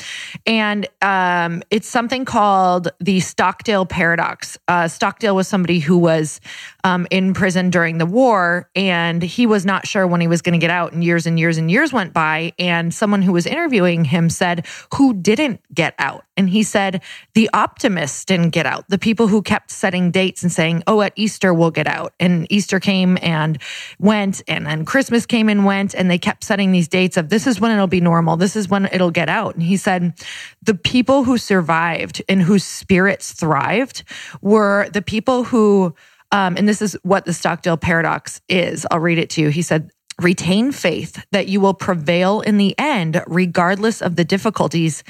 And 0.46 0.86
um, 1.00 1.62
it's 1.70 1.88
something 1.88 2.24
called 2.24 2.88
the 3.00 3.20
Stockdale 3.20 3.86
Paradox. 3.86 4.58
Uh, 4.68 4.88
Stockdale 4.88 5.34
was 5.34 5.48
somebody 5.48 5.78
who 5.78 5.96
was 5.96 6.40
um, 6.84 7.06
in 7.10 7.32
prison 7.32 7.70
during 7.70 7.98
the 7.98 8.06
war, 8.06 8.68
and 8.76 9.22
he 9.22 9.46
was 9.46 9.64
not 9.64 9.86
sure 9.86 10.06
when 10.06 10.20
he 10.20 10.26
was 10.26 10.42
going 10.42 10.52
to 10.52 10.58
get 10.58 10.70
out. 10.70 10.92
And 10.92 11.02
years 11.02 11.21
years 11.22 11.26
and 11.26 11.38
years 11.38 11.58
and 11.58 11.70
years 11.70 11.92
went 11.92 12.12
by. 12.12 12.52
And 12.58 12.92
someone 12.92 13.22
who 13.22 13.32
was 13.32 13.46
interviewing 13.46 14.04
him 14.06 14.28
said, 14.28 14.66
Who 14.94 15.14
didn't 15.14 15.60
get 15.72 15.94
out? 15.98 16.24
And 16.36 16.48
he 16.48 16.62
said, 16.64 17.02
The 17.34 17.48
optimists 17.52 18.24
didn't 18.24 18.50
get 18.50 18.66
out. 18.66 18.88
The 18.88 18.98
people 18.98 19.28
who 19.28 19.42
kept 19.42 19.70
setting 19.70 20.10
dates 20.10 20.42
and 20.42 20.50
saying, 20.50 20.82
Oh, 20.86 21.00
at 21.02 21.12
Easter, 21.14 21.54
we'll 21.54 21.70
get 21.70 21.86
out. 21.86 22.12
And 22.18 22.50
Easter 22.50 22.80
came 22.80 23.18
and 23.22 23.58
went, 24.00 24.42
and 24.48 24.66
then 24.66 24.84
Christmas 24.84 25.26
came 25.26 25.48
and 25.48 25.64
went. 25.64 25.94
And 25.94 26.10
they 26.10 26.18
kept 26.18 26.42
setting 26.42 26.72
these 26.72 26.88
dates 26.88 27.16
of 27.16 27.28
this 27.28 27.46
is 27.46 27.60
when 27.60 27.70
it'll 27.70 27.86
be 27.86 28.00
normal. 28.00 28.36
This 28.36 28.56
is 28.56 28.68
when 28.68 28.86
it'll 28.86 29.12
get 29.12 29.28
out. 29.28 29.54
And 29.54 29.62
he 29.62 29.76
said, 29.76 30.14
The 30.62 30.74
people 30.74 31.24
who 31.24 31.38
survived 31.38 32.22
and 32.28 32.42
whose 32.42 32.64
spirits 32.64 33.32
thrived 33.32 34.02
were 34.40 34.88
the 34.92 35.02
people 35.02 35.44
who, 35.44 35.94
um, 36.32 36.56
and 36.56 36.68
this 36.68 36.82
is 36.82 36.96
what 37.02 37.26
the 37.26 37.32
Stockdale 37.32 37.76
paradox 37.76 38.40
is. 38.48 38.86
I'll 38.90 38.98
read 38.98 39.18
it 39.18 39.30
to 39.30 39.40
you. 39.40 39.50
He 39.50 39.62
said, 39.62 39.90
retain 40.20 40.72
faith 40.72 41.24
that 41.32 41.48
you 41.48 41.60
will 41.60 41.74
prevail 41.74 42.40
in 42.40 42.58
the 42.58 42.74
end, 42.78 43.22
regardless 43.26 44.02
of 44.02 44.16
the 44.16 44.24
difficulties 44.24 45.02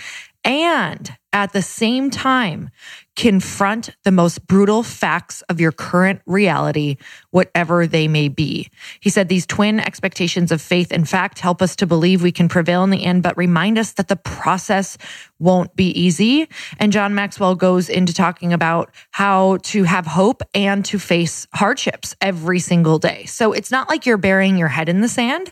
and 0.44 1.16
at 1.32 1.52
the 1.52 1.62
same 1.62 2.10
time 2.10 2.68
confront 3.16 3.90
the 4.04 4.10
most 4.10 4.46
brutal 4.46 4.82
facts 4.82 5.42
of 5.42 5.60
your 5.60 5.72
current 5.72 6.20
reality, 6.26 6.96
whatever 7.30 7.86
they 7.86 8.08
may 8.08 8.28
be. 8.28 8.68
He 9.00 9.10
said 9.10 9.28
these 9.28 9.46
twin 9.46 9.80
expectations 9.80 10.52
of 10.52 10.60
faith 10.60 10.92
and 10.92 11.08
fact 11.08 11.38
help 11.38 11.62
us 11.62 11.76
to 11.76 11.86
believe 11.86 12.22
we 12.22 12.32
can 12.32 12.48
prevail 12.48 12.84
in 12.84 12.90
the 12.90 13.04
end, 13.04 13.22
but 13.22 13.36
remind 13.36 13.78
us 13.78 13.92
that 13.92 14.08
the 14.08 14.16
process 14.16 14.98
won't 15.38 15.74
be 15.74 15.88
easy. 15.98 16.48
And 16.78 16.92
John 16.92 17.14
Maxwell 17.14 17.54
goes 17.54 17.88
into 17.88 18.14
talking 18.14 18.52
about 18.52 18.90
how 19.10 19.58
to 19.64 19.84
have 19.84 20.06
hope 20.06 20.42
and 20.54 20.84
to 20.86 20.98
face 20.98 21.46
hardships 21.54 22.14
every 22.20 22.58
single 22.58 22.98
day. 22.98 23.24
So 23.24 23.52
it's 23.52 23.70
not 23.70 23.88
like 23.88 24.06
you're 24.06 24.18
burying 24.18 24.56
your 24.58 24.68
head 24.68 24.88
in 24.88 25.00
the 25.00 25.08
sand. 25.08 25.50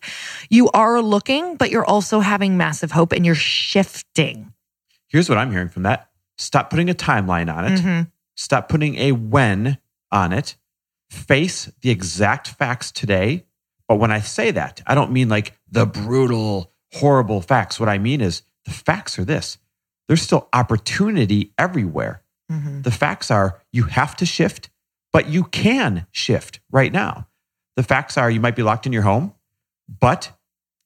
You 0.48 0.70
are 0.70 1.00
looking, 1.00 1.56
but 1.56 1.70
you're 1.70 1.84
also 1.84 2.20
having 2.20 2.56
massive 2.56 2.90
hope 2.92 3.12
and 3.12 3.24
you're 3.24 3.34
shifting. 3.34 4.52
Here's 5.10 5.28
what 5.28 5.38
I'm 5.38 5.50
hearing 5.50 5.68
from 5.68 5.82
that 5.82 6.08
stop 6.38 6.70
putting 6.70 6.88
a 6.88 6.94
timeline 6.94 7.54
on 7.54 7.66
it, 7.66 7.78
mm-hmm. 7.78 8.02
stop 8.34 8.68
putting 8.68 8.96
a 8.96 9.12
when 9.12 9.76
on 10.10 10.32
it, 10.32 10.56
face 11.10 11.70
the 11.82 11.90
exact 11.90 12.48
facts 12.48 12.90
today. 12.90 13.44
But 13.86 13.96
when 13.96 14.10
I 14.10 14.20
say 14.20 14.50
that, 14.52 14.80
I 14.86 14.94
don't 14.94 15.10
mean 15.10 15.28
like 15.28 15.58
the 15.70 15.84
brutal, 15.84 16.72
horrible 16.92 17.40
facts. 17.42 17.78
What 17.78 17.88
I 17.88 17.98
mean 17.98 18.20
is 18.20 18.42
the 18.64 18.70
facts 18.70 19.18
are 19.18 19.24
this 19.24 19.58
there's 20.08 20.22
still 20.22 20.48
opportunity 20.52 21.52
everywhere. 21.56 22.24
Mm-hmm. 22.50 22.82
The 22.82 22.90
facts 22.90 23.30
are 23.30 23.62
you 23.72 23.84
have 23.84 24.16
to 24.16 24.26
shift, 24.26 24.68
but 25.12 25.28
you 25.28 25.44
can 25.44 26.06
shift 26.10 26.58
right 26.68 26.92
now. 26.92 27.28
The 27.76 27.84
facts 27.84 28.18
are 28.18 28.28
you 28.28 28.40
might 28.40 28.56
be 28.56 28.64
locked 28.64 28.86
in 28.86 28.92
your 28.92 29.02
home, 29.02 29.34
but 29.88 30.32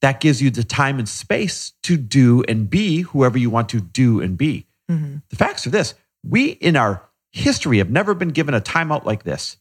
that 0.05 0.19
gives 0.19 0.39
you 0.39 0.51
the 0.51 0.63
time 0.63 0.99
and 0.99 1.09
space 1.09 1.73
to 1.81 1.97
do 1.97 2.43
and 2.47 2.69
be 2.69 3.01
whoever 3.01 3.39
you 3.39 3.49
want 3.49 3.69
to 3.69 3.81
do 3.81 4.21
and 4.21 4.37
be. 4.37 4.67
Mm-hmm. 4.87 5.15
The 5.31 5.35
facts 5.35 5.65
are 5.65 5.71
this 5.71 5.95
we 6.23 6.49
in 6.49 6.75
our 6.75 7.01
history 7.31 7.79
have 7.79 7.89
never 7.89 8.13
been 8.13 8.29
given 8.29 8.53
a 8.53 8.61
timeout 8.61 9.03
like 9.03 9.23
this 9.23 9.57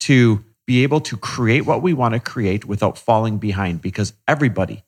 to 0.00 0.44
be 0.66 0.82
able 0.82 1.00
to 1.00 1.16
create 1.16 1.62
what 1.62 1.80
we 1.80 1.94
want 1.94 2.12
to 2.12 2.20
create 2.20 2.66
without 2.66 2.98
falling 2.98 3.38
behind 3.38 3.80
because 3.80 4.12
everybody 4.28 4.84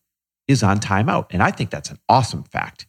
is 0.47 0.63
on 0.63 0.79
timeout. 0.79 1.29
And 1.31 1.43
I 1.43 1.53
think 1.53 1.71
that's 1.71 1.89
an 1.89 1.99
awesome 2.11 2.43
fact. 2.43 2.87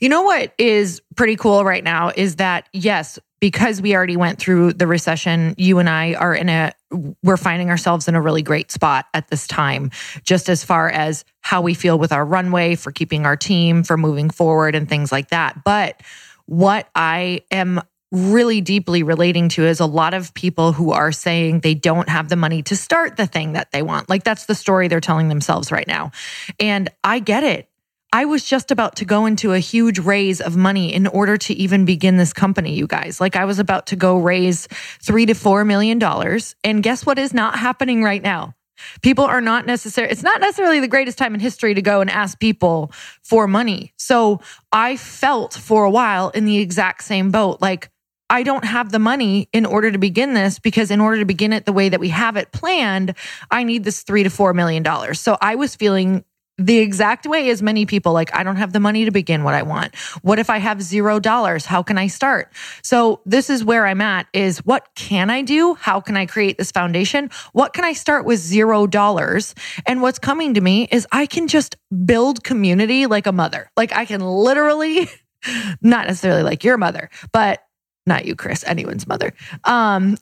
You 0.00 0.10
know 0.10 0.20
what 0.20 0.52
is 0.58 1.00
pretty 1.16 1.36
cool 1.36 1.64
right 1.64 1.82
now 1.82 2.10
is 2.14 2.36
that, 2.36 2.68
yes, 2.74 3.18
because 3.40 3.80
we 3.80 3.96
already 3.96 4.18
went 4.18 4.38
through 4.38 4.74
the 4.74 4.86
recession, 4.86 5.54
you 5.56 5.78
and 5.78 5.88
I 5.88 6.12
are 6.12 6.34
in 6.34 6.50
a, 6.50 6.72
we're 7.22 7.36
finding 7.36 7.70
ourselves 7.70 8.08
in 8.08 8.14
a 8.14 8.20
really 8.20 8.42
great 8.42 8.70
spot 8.70 9.06
at 9.14 9.28
this 9.28 9.46
time, 9.46 9.90
just 10.22 10.48
as 10.48 10.64
far 10.64 10.88
as 10.88 11.24
how 11.40 11.60
we 11.60 11.74
feel 11.74 11.98
with 11.98 12.12
our 12.12 12.24
runway 12.24 12.74
for 12.74 12.92
keeping 12.92 13.26
our 13.26 13.36
team, 13.36 13.82
for 13.82 13.96
moving 13.96 14.30
forward 14.30 14.74
and 14.74 14.88
things 14.88 15.12
like 15.12 15.28
that. 15.28 15.64
But 15.64 16.00
what 16.46 16.88
I 16.94 17.42
am 17.50 17.80
really 18.12 18.60
deeply 18.60 19.02
relating 19.02 19.48
to 19.50 19.64
is 19.64 19.80
a 19.80 19.86
lot 19.86 20.14
of 20.14 20.32
people 20.34 20.72
who 20.72 20.92
are 20.92 21.10
saying 21.10 21.60
they 21.60 21.74
don't 21.74 22.08
have 22.08 22.28
the 22.28 22.36
money 22.36 22.62
to 22.62 22.76
start 22.76 23.16
the 23.16 23.26
thing 23.26 23.54
that 23.54 23.72
they 23.72 23.82
want. 23.82 24.08
Like 24.08 24.22
that's 24.22 24.46
the 24.46 24.54
story 24.54 24.86
they're 24.88 25.00
telling 25.00 25.28
themselves 25.28 25.72
right 25.72 25.86
now. 25.86 26.12
And 26.60 26.90
I 27.02 27.18
get 27.18 27.42
it. 27.42 27.68
I 28.14 28.26
was 28.26 28.44
just 28.44 28.70
about 28.70 28.94
to 28.98 29.04
go 29.04 29.26
into 29.26 29.54
a 29.54 29.58
huge 29.58 29.98
raise 29.98 30.40
of 30.40 30.56
money 30.56 30.94
in 30.94 31.08
order 31.08 31.36
to 31.36 31.54
even 31.54 31.84
begin 31.84 32.16
this 32.16 32.32
company, 32.32 32.72
you 32.72 32.86
guys. 32.86 33.20
Like 33.20 33.34
I 33.34 33.44
was 33.44 33.58
about 33.58 33.86
to 33.86 33.96
go 33.96 34.18
raise 34.18 34.68
three 35.02 35.26
to 35.26 35.34
four 35.34 35.64
million 35.64 35.98
dollars. 35.98 36.54
And 36.62 36.80
guess 36.80 37.04
what 37.04 37.18
is 37.18 37.34
not 37.34 37.58
happening 37.58 38.04
right 38.04 38.22
now? 38.22 38.54
People 39.02 39.24
are 39.24 39.40
not 39.40 39.66
necessarily, 39.66 40.12
it's 40.12 40.22
not 40.22 40.40
necessarily 40.40 40.78
the 40.78 40.86
greatest 40.86 41.18
time 41.18 41.34
in 41.34 41.40
history 41.40 41.74
to 41.74 41.82
go 41.82 42.00
and 42.00 42.08
ask 42.08 42.38
people 42.38 42.92
for 43.24 43.48
money. 43.48 43.92
So 43.98 44.40
I 44.70 44.96
felt 44.96 45.54
for 45.54 45.82
a 45.82 45.90
while 45.90 46.28
in 46.30 46.44
the 46.44 46.58
exact 46.58 47.02
same 47.02 47.32
boat. 47.32 47.60
Like, 47.60 47.90
I 48.30 48.44
don't 48.44 48.64
have 48.64 48.92
the 48.92 49.00
money 49.00 49.48
in 49.52 49.66
order 49.66 49.90
to 49.90 49.98
begin 49.98 50.34
this 50.34 50.60
because 50.60 50.92
in 50.92 51.00
order 51.00 51.18
to 51.18 51.24
begin 51.24 51.52
it 51.52 51.66
the 51.66 51.72
way 51.72 51.88
that 51.88 51.98
we 51.98 52.10
have 52.10 52.36
it 52.36 52.52
planned, 52.52 53.16
I 53.50 53.64
need 53.64 53.82
this 53.82 54.04
three 54.04 54.22
to 54.22 54.30
four 54.30 54.54
million 54.54 54.84
dollars. 54.84 55.20
So 55.20 55.36
I 55.40 55.56
was 55.56 55.74
feeling 55.74 56.24
the 56.58 56.78
exact 56.78 57.26
way 57.26 57.50
as 57.50 57.62
many 57.62 57.84
people 57.84 58.12
like 58.12 58.34
i 58.34 58.42
don't 58.44 58.56
have 58.56 58.72
the 58.72 58.80
money 58.80 59.04
to 59.04 59.10
begin 59.10 59.42
what 59.42 59.54
i 59.54 59.62
want. 59.62 59.94
What 60.22 60.38
if 60.38 60.50
i 60.50 60.58
have 60.58 60.80
zero 60.80 61.18
dollars? 61.18 61.66
How 61.66 61.82
can 61.82 61.98
i 61.98 62.06
start? 62.06 62.52
So 62.82 63.20
this 63.26 63.50
is 63.50 63.64
where 63.64 63.86
i'm 63.86 64.00
at 64.00 64.26
is 64.32 64.58
what 64.58 64.88
can 64.94 65.30
i 65.30 65.42
do? 65.42 65.74
How 65.74 66.00
can 66.00 66.16
i 66.16 66.26
create 66.26 66.56
this 66.56 66.70
foundation? 66.70 67.30
What 67.52 67.72
can 67.72 67.84
i 67.84 67.92
start 67.92 68.24
with 68.24 68.38
zero 68.38 68.86
dollars? 68.86 69.54
And 69.86 70.00
what's 70.00 70.18
coming 70.18 70.54
to 70.54 70.60
me 70.60 70.86
is 70.92 71.06
i 71.10 71.26
can 71.26 71.48
just 71.48 71.76
build 72.04 72.44
community 72.44 73.06
like 73.06 73.26
a 73.26 73.32
mother. 73.32 73.70
Like 73.76 73.92
i 73.92 74.04
can 74.04 74.20
literally 74.20 75.08
not 75.82 76.06
necessarily 76.06 76.42
like 76.42 76.64
your 76.64 76.78
mother 76.78 77.10
but 77.32 77.63
not 78.06 78.26
you, 78.26 78.36
Chris, 78.36 78.64
anyone's 78.66 79.06
mother. 79.06 79.32
Um, 79.64 80.18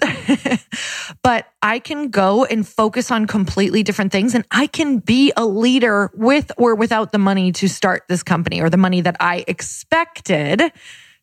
but 1.22 1.46
I 1.62 1.78
can 1.80 2.10
go 2.10 2.44
and 2.44 2.66
focus 2.66 3.10
on 3.10 3.26
completely 3.26 3.82
different 3.82 4.12
things 4.12 4.34
and 4.34 4.44
I 4.50 4.66
can 4.68 4.98
be 4.98 5.32
a 5.36 5.44
leader 5.44 6.10
with 6.14 6.52
or 6.56 6.74
without 6.74 7.12
the 7.12 7.18
money 7.18 7.50
to 7.52 7.68
start 7.68 8.04
this 8.08 8.22
company 8.22 8.60
or 8.60 8.70
the 8.70 8.76
money 8.76 9.00
that 9.00 9.16
I 9.18 9.44
expected 9.48 10.62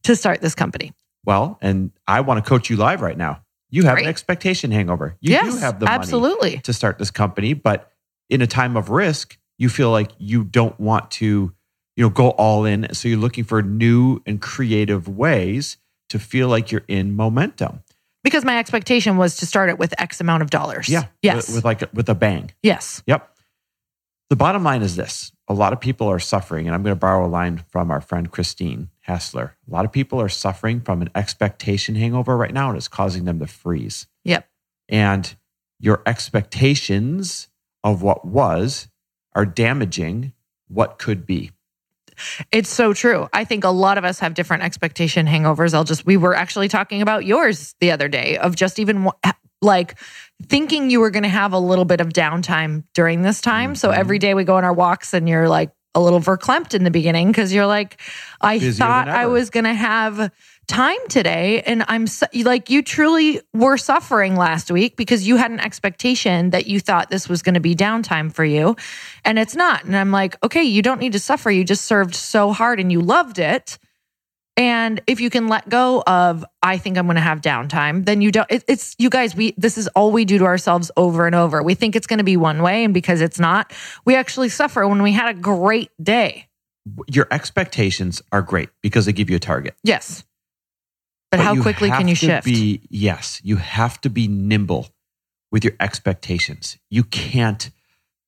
to 0.04 0.16
start 0.16 0.42
this 0.42 0.56
company. 0.56 0.94
Well, 1.26 1.58
and 1.62 1.92
I 2.08 2.22
want 2.22 2.44
to 2.44 2.50
coach 2.50 2.70
you 2.70 2.78
live 2.78 3.02
right 3.02 3.18
now. 3.18 3.44
You 3.70 3.84
have 3.84 3.96
Great. 3.96 4.06
an 4.06 4.10
expectation 4.10 4.72
hangover. 4.72 5.16
You 5.22 5.32
yes, 5.32 5.54
do 5.54 5.60
have 5.60 5.80
the 5.80 5.88
absolutely. 5.88 6.60
to 6.60 6.74
start 6.74 6.98
this 6.98 7.12
company, 7.12 7.54
but 7.54 7.92
in 8.30 8.42
a 8.42 8.48
time 8.48 8.76
of 8.76 8.90
risk, 8.90 9.38
you 9.58 9.70
feel 9.70 9.92
like 9.92 10.12
you 10.18 10.44
don't 10.44 10.78
want 10.80 11.12
to, 11.12 11.54
you 11.96 12.04
know, 12.04 12.10
go 12.10 12.30
all 12.32 12.66
in. 12.66 12.94
So 12.94 13.08
you're 13.08 13.20
looking 13.20 13.44
for 13.44 13.62
new 13.62 14.22
and 14.26 14.42
creative 14.42 15.08
ways 15.08 15.78
to 16.10 16.20
feel 16.20 16.48
like 16.48 16.72
you're 16.72 16.86
in 16.88 17.16
momentum. 17.16 17.84
Because 18.24 18.44
my 18.44 18.58
expectation 18.58 19.18
was 19.18 19.38
to 19.38 19.46
start 19.46 19.70
it 19.70 19.80
with 19.80 19.94
X 20.00 20.20
amount 20.20 20.44
of 20.44 20.50
dollars. 20.50 20.90
Yeah. 20.90 21.06
Yes. 21.22 21.48
With, 21.48 21.58
with 21.58 21.66
like 21.66 21.94
with 21.94 22.10
a 22.10 22.16
bang. 22.16 22.52
Yes. 22.62 23.02
Yep. 23.08 23.30
The 24.30 24.36
bottom 24.36 24.64
line 24.64 24.82
is 24.82 24.96
this: 24.96 25.32
a 25.48 25.54
lot 25.54 25.74
of 25.74 25.80
people 25.80 26.08
are 26.08 26.20
suffering, 26.20 26.68
and 26.68 26.76
I'm 26.76 26.84
going 26.84 26.96
to 26.96 27.00
borrow 27.00 27.26
a 27.26 27.28
line 27.28 27.64
from 27.70 27.90
our 27.90 28.02
friend 28.02 28.30
Christine 28.30 28.90
Hassler. 29.02 29.56
A 29.68 29.72
lot 29.72 29.86
of 29.86 29.92
people 29.92 30.22
are 30.22 30.30
suffering 30.30 30.82
from 30.82 31.02
an 31.02 31.10
expectation 31.16 31.96
hangover 31.96 32.38
right 32.38 32.54
now, 32.54 32.70
and 32.70 32.78
it's 32.78 32.88
causing 32.88 33.26
them 33.26 33.40
to 33.40 33.48
freeze. 33.48 34.06
Yep. 34.26 34.48
And 34.90 35.36
your 35.80 36.04
expectations 36.06 37.48
of 37.84 38.02
what 38.02 38.26
was 38.26 38.90
are 39.34 39.46
damaging 39.46 40.34
what 40.68 41.00
could 41.00 41.26
be. 41.26 41.52
It's 42.52 42.70
so 42.70 42.94
true. 42.94 43.28
I 43.34 43.44
think 43.44 43.64
a 43.64 43.70
lot 43.70 43.98
of 43.98 44.06
us 44.06 44.20
have 44.20 44.34
different 44.34 44.64
expectation 44.64 45.28
hangovers. 45.28 45.74
I'll 45.74 45.84
just, 45.84 46.06
we 46.06 46.18
were 46.18 46.36
actually 46.36 46.68
talking 46.68 47.02
about 47.02 47.26
yours 47.26 47.76
the 47.80 47.92
other 47.92 48.08
day 48.08 48.38
of 48.38 48.56
just 48.56 48.80
even 48.80 49.10
like 49.62 50.00
thinking 50.44 50.90
you 50.90 51.00
were 51.00 51.10
going 51.10 51.24
to 51.24 51.30
have 51.30 51.54
a 51.54 51.60
little 51.60 51.86
bit 51.86 52.02
of 52.02 52.10
downtime 52.10 52.84
during 52.94 53.22
this 53.22 53.42
time. 53.42 53.72
Mm-hmm. 53.72 53.76
So 53.76 53.92
every 53.92 54.20
day 54.20 54.34
we 54.34 54.44
go 54.44 54.56
on 54.56 54.64
our 54.64 54.74
walks 54.74 55.14
and 55.14 55.28
you're 55.28 55.50
like 55.50 55.72
a 55.96 56.00
little 56.00 56.20
verklempt 56.20 56.74
in 56.74 56.84
the 56.84 56.92
beginning 56.92 57.28
because 57.28 57.52
you're 57.52 57.66
like, 57.66 58.00
I 58.40 58.60
Busier 58.60 58.74
thought 58.74 59.10
I 59.10 59.26
was 59.26 59.50
going 59.50 59.66
to 59.66 59.74
have 59.74 60.32
time 60.70 61.00
today 61.10 61.64
and 61.64 61.84
i'm 61.88 62.06
like 62.44 62.70
you 62.70 62.84
truly 62.84 63.42
were 63.56 63.76
suffering 63.76 64.36
last 64.36 64.70
week 64.70 64.96
because 64.96 65.28
you 65.28 65.36
had 65.36 65.50
an 65.50 65.60
expectation 65.60 66.52
that 66.52 66.68
you 66.68 66.80
thought 66.80 67.10
this 67.10 67.28
was 67.28 67.42
going 67.42 67.56
to 67.56 67.60
be 67.60 67.76
downtime 67.76 68.32
for 68.32 68.46
you 68.46 68.76
and 69.26 69.40
it's 69.40 69.56
not 69.56 69.84
and 69.84 69.98
i'm 69.98 70.12
like 70.12 70.42
okay 70.44 70.62
you 70.62 70.84
don't 70.84 71.00
need 71.00 71.14
to 71.14 71.20
suffer 71.20 71.50
you 71.50 71.64
just 71.64 71.86
served 71.86 72.14
so 72.14 72.54
hard 72.54 72.80
and 72.80 72.92
you 72.92 73.02
loved 73.02 73.40
it 73.40 73.80
and 74.58 75.02
if 75.08 75.20
you 75.20 75.32
can 75.32 75.48
let 75.48 75.68
go 75.68 76.04
of 76.06 76.46
i 76.62 76.78
think 76.78 77.00
i'm 77.00 77.08
going 77.08 77.16
to 77.16 77.22
have 77.22 77.42
downtime 77.42 78.06
then 78.06 78.22
you 78.22 78.32
don't 78.32 78.50
it, 78.52 78.64
it's 78.68 78.96
you 79.00 79.10
guys 79.10 79.36
we 79.36 79.56
this 79.58 79.76
is 79.76 79.88
all 79.96 80.12
we 80.12 80.24
do 80.24 80.38
to 80.38 80.46
ourselves 80.46 80.92
over 80.96 81.26
and 81.26 81.36
over. 81.36 81.64
We 81.64 81.74
think 81.74 81.96
it's 81.96 82.06
going 82.06 82.20
to 82.20 82.24
be 82.24 82.38
one 82.38 82.62
way 82.62 82.84
and 82.84 82.94
because 82.94 83.22
it's 83.22 83.40
not 83.40 83.74
we 84.06 84.16
actually 84.16 84.50
suffer 84.50 84.88
when 84.88 85.02
we 85.02 85.14
had 85.14 85.36
a 85.36 85.40
great 85.40 85.90
day. 86.02 86.48
Your 87.08 87.28
expectations 87.32 88.22
are 88.32 88.42
great 88.42 88.70
because 88.82 89.06
they 89.06 89.14
give 89.14 89.30
you 89.30 89.36
a 89.36 89.40
target. 89.40 89.76
Yes 89.84 90.24
but, 91.32 91.38
but 91.38 91.44
how 91.44 91.62
quickly 91.62 91.90
can 91.90 92.08
you 92.08 92.16
shift? 92.16 92.46
Be, 92.46 92.82
yes, 92.90 93.40
you 93.44 93.58
have 93.58 94.02
to 94.02 94.10
be 94.10 94.28
nimble 94.28 94.88
with 95.52 95.64
your 95.64 95.74
expectations. 95.80 96.78
You 96.90 97.04
can't 97.04 97.70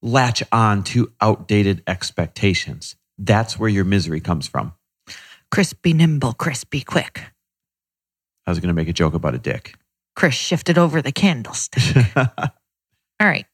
latch 0.02 0.44
on 0.52 0.84
to 0.84 1.12
outdated 1.22 1.84
expectations. 1.88 2.96
That's 3.18 3.60
where 3.60 3.70
your 3.70 3.86
misery 3.86 4.20
comes 4.20 4.48
from. 4.48 4.74
Crispy, 5.52 5.94
nimble, 5.94 6.34
crispy, 6.34 6.82
quick. 6.82 7.22
I 8.46 8.52
was 8.52 8.60
going 8.60 8.70
to 8.70 8.74
make 8.74 8.88
a 8.88 8.94
joke 8.94 9.14
about 9.14 9.36
a 9.36 9.40
dick. 9.40 9.76
Chris 10.16 10.34
shifted 10.34 10.78
over 10.78 11.02
the 11.02 11.12
candlestick. 11.12 11.96
All 12.16 13.28
right. 13.28 13.46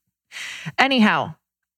Anyhow, 0.78 1.36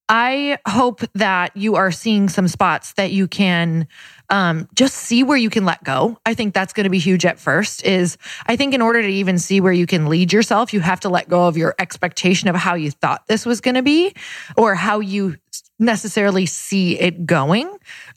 I 0.09 0.57
hope 0.67 1.01
that 1.13 1.55
you 1.55 1.75
are 1.75 1.91
seeing 1.91 2.29
some 2.29 2.47
spots 2.47 2.93
that 2.93 3.11
you 3.11 3.27
can 3.27 3.87
um, 4.31 4.67
just 4.73 4.95
see 4.95 5.23
where 5.23 5.37
you 5.37 5.51
can 5.51 5.65
let 5.65 5.83
go. 5.83 6.17
I 6.25 6.33
think 6.33 6.53
that's 6.55 6.73
going 6.73 6.85
to 6.85 6.89
be 6.89 6.97
huge 6.99 7.25
at 7.25 7.39
first. 7.39 7.85
Is 7.85 8.17
I 8.47 8.55
think 8.55 8.73
in 8.73 8.81
order 8.81 9.01
to 9.01 9.07
even 9.07 9.37
see 9.37 9.61
where 9.61 9.71
you 9.71 9.85
can 9.85 10.07
lead 10.07 10.33
yourself, 10.33 10.73
you 10.73 10.79
have 10.79 10.99
to 11.01 11.09
let 11.09 11.29
go 11.29 11.47
of 11.47 11.57
your 11.57 11.75
expectation 11.77 12.49
of 12.49 12.55
how 12.55 12.73
you 12.73 12.89
thought 12.89 13.27
this 13.27 13.45
was 13.45 13.61
going 13.61 13.75
to 13.75 13.83
be 13.83 14.13
or 14.57 14.73
how 14.73 14.99
you 14.99 15.37
necessarily 15.79 16.45
see 16.45 16.99
it 16.99 17.25
going. 17.25 17.69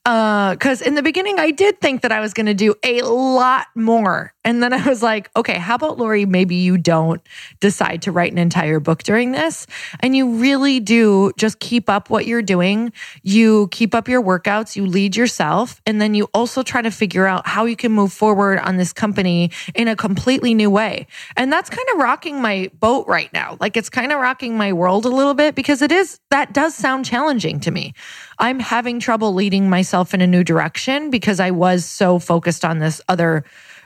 Because 0.04 0.82
uh, 0.82 0.84
in 0.84 0.96
the 0.96 1.02
beginning, 1.02 1.38
I 1.38 1.52
did 1.52 1.80
think 1.80 2.02
that 2.02 2.11
I 2.11 2.18
was 2.18 2.34
going 2.34 2.46
to 2.46 2.54
do 2.54 2.75
a 2.82 3.02
lot 3.02 3.68
more. 3.76 4.34
And 4.44 4.61
then 4.61 4.72
I 4.72 4.88
was 4.88 5.00
like, 5.00 5.30
okay, 5.37 5.58
how 5.58 5.76
about 5.76 5.99
Lori? 5.99 6.26
Maybe 6.26 6.56
you 6.56 6.76
don't 6.76 7.22
decide 7.61 8.02
to 8.02 8.12
write 8.12 8.32
an 8.32 8.38
entire 8.38 8.80
book 8.80 9.04
during 9.04 9.30
this. 9.30 9.68
And 10.00 10.16
you 10.16 10.38
really 10.38 10.80
do 10.80 11.30
just 11.37 11.61
keep 11.61 11.88
up 11.88 12.11
what 12.11 12.26
you're 12.26 12.42
doing. 12.42 12.92
You 13.22 13.68
keep 13.70 13.94
up 13.94 14.08
your 14.08 14.20
workouts, 14.20 14.75
you 14.75 14.84
lead 14.84 15.14
yourself. 15.14 15.80
And 15.87 16.00
then 16.00 16.14
you 16.14 16.28
also 16.34 16.64
try 16.64 16.82
to 16.82 16.90
figure 16.90 17.26
out 17.26 17.46
how 17.46 17.66
you 17.66 17.76
can 17.76 17.92
move 17.92 18.12
forward 18.12 18.58
on 18.58 18.78
this 18.78 18.92
company 18.92 19.52
in 19.76 19.87
a 19.87 19.94
completely 19.94 20.54
new 20.54 20.70
way. 20.70 21.06
And 21.37 21.52
that's 21.52 21.70
kind 21.70 21.87
of 21.94 21.99
rocking 21.99 22.42
my 22.42 22.70
boat 22.80 23.06
right 23.06 23.32
now. 23.32 23.56
Like 23.61 23.76
it's 23.76 23.88
kind 23.88 24.11
of 24.11 24.18
rocking 24.18 24.56
my 24.56 24.72
world 24.72 25.04
a 25.04 25.11
little 25.11 25.34
bit 25.34 25.54
because 25.54 25.80
it 25.80 25.92
is, 25.92 26.18
that 26.30 26.52
does 26.52 26.75
sound 26.75 27.04
challenging 27.04 27.31
to 27.40 27.70
me. 27.70 27.94
I'm 28.38 28.58
having 28.58 29.00
trouble 29.00 29.32
leading 29.32 29.70
myself 29.70 30.14
in 30.14 30.20
a 30.20 30.26
new 30.26 30.44
direction 30.44 31.10
because 31.10 31.40
I 31.40 31.50
was 31.50 31.84
so 31.84 32.18
focused 32.18 32.64
on 32.64 32.78
this 32.78 33.00
other 33.08 33.44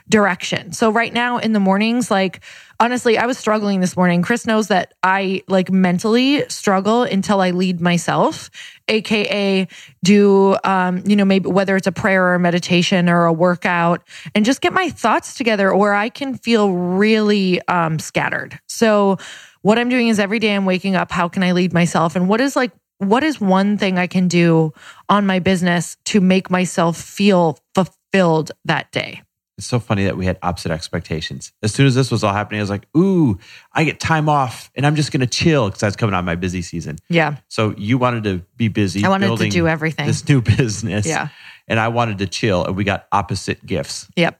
direction. 0.09 0.71
So 0.71 0.89
right 0.89 1.13
now 1.13 1.37
in 1.37 1.51
the 1.51 1.59
mornings, 1.59 2.09
like 2.09 2.41
honestly, 2.79 3.17
I 3.17 3.25
was 3.25 3.37
struggling 3.37 3.81
this 3.81 3.97
morning. 3.97 4.21
Chris 4.21 4.45
knows 4.45 4.69
that 4.69 4.93
I 5.03 5.43
like 5.47 5.69
mentally 5.69 6.47
struggle 6.49 7.03
until 7.03 7.41
I 7.41 7.51
lead 7.51 7.81
myself, 7.81 8.49
aka 8.87 9.67
do 10.03 10.55
um, 10.63 11.03
you 11.05 11.15
know, 11.15 11.25
maybe 11.25 11.49
whether 11.49 11.75
it's 11.75 11.87
a 11.87 11.91
prayer 11.91 12.27
or 12.27 12.35
a 12.35 12.39
meditation 12.39 13.09
or 13.09 13.25
a 13.25 13.33
workout 13.33 14.07
and 14.33 14.45
just 14.45 14.61
get 14.61 14.73
my 14.73 14.89
thoughts 14.89 15.35
together 15.35 15.71
or 15.71 15.93
I 15.93 16.09
can 16.09 16.37
feel 16.37 16.71
really 16.71 17.61
um 17.67 17.99
scattered. 17.99 18.59
So 18.67 19.17
what 19.61 19.77
I'm 19.77 19.89
doing 19.89 20.07
is 20.07 20.19
every 20.19 20.39
day 20.39 20.55
I'm 20.55 20.65
waking 20.65 20.95
up, 20.95 21.11
how 21.11 21.27
can 21.27 21.43
I 21.43 21.51
lead 21.51 21.73
myself? 21.73 22.15
And 22.15 22.29
what 22.29 22.39
is 22.39 22.55
like 22.55 22.71
what 22.99 23.23
is 23.23 23.39
one 23.39 23.77
thing 23.77 23.97
I 23.97 24.07
can 24.07 24.27
do 24.27 24.73
on 25.09 25.25
my 25.25 25.39
business 25.39 25.97
to 26.05 26.21
make 26.21 26.49
myself 26.49 26.97
feel 26.97 27.59
fulfilled 27.75 28.51
that 28.65 28.91
day? 28.91 29.21
It's 29.57 29.65
so 29.65 29.79
funny 29.79 30.05
that 30.05 30.15
we 30.15 30.25
had 30.27 30.37
opposite 30.43 30.71
expectations. 30.71 31.51
As 31.63 31.73
soon 31.73 31.87
as 31.87 31.95
this 31.95 32.11
was 32.11 32.23
all 32.23 32.33
happening, 32.33 32.59
I 32.59 32.63
was 32.63 32.69
like, 32.69 32.87
ooh, 32.95 33.39
I 33.73 33.85
get 33.85 33.99
time 33.99 34.29
off 34.29 34.69
and 34.75 34.85
I'm 34.85 34.95
just 34.95 35.11
going 35.11 35.21
to 35.21 35.27
chill 35.27 35.67
because 35.67 35.81
I 35.81 35.87
was 35.87 35.95
coming 35.95 36.13
on 36.13 36.25
my 36.25 36.35
busy 36.35 36.61
season. 36.61 36.97
Yeah. 37.09 37.37
So 37.47 37.73
you 37.75 37.97
wanted 37.97 38.23
to 38.25 38.45
be 38.55 38.67
busy. 38.67 39.03
I 39.03 39.09
wanted 39.09 39.35
to 39.35 39.49
do 39.49 39.67
everything. 39.67 40.05
This 40.05 40.27
new 40.29 40.41
business. 40.57 41.07
Yeah. 41.07 41.29
And 41.67 41.79
I 41.79 41.87
wanted 41.87 42.19
to 42.19 42.27
chill 42.27 42.65
and 42.65 42.75
we 42.75 42.83
got 42.83 43.07
opposite 43.11 43.65
gifts. 43.65 44.07
Yep. 44.15 44.39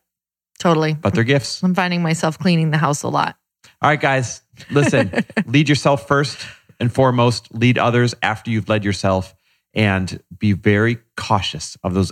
Totally. 0.60 0.94
But 0.94 1.16
they're 1.16 1.24
gifts. 1.24 1.64
I'm 1.64 1.74
finding 1.74 2.04
myself 2.04 2.38
cleaning 2.38 2.70
the 2.70 2.78
house 2.78 3.02
a 3.02 3.10
lot. 3.10 3.38
All 3.82 3.90
right, 3.90 4.00
guys, 4.00 4.42
listen, 4.72 5.26
lead 5.46 5.70
yourself 5.70 6.08
first 6.08 6.38
and 6.80 6.94
foremost, 6.94 7.54
lead 7.54 7.78
others 7.78 8.16
after 8.22 8.52
you've 8.52 8.70
led 8.70 8.84
yourself 8.84 9.36
and 9.74 10.24
be 10.38 10.54
very 10.54 10.98
cautious 11.16 11.78
of 11.84 11.94
those 11.94 12.12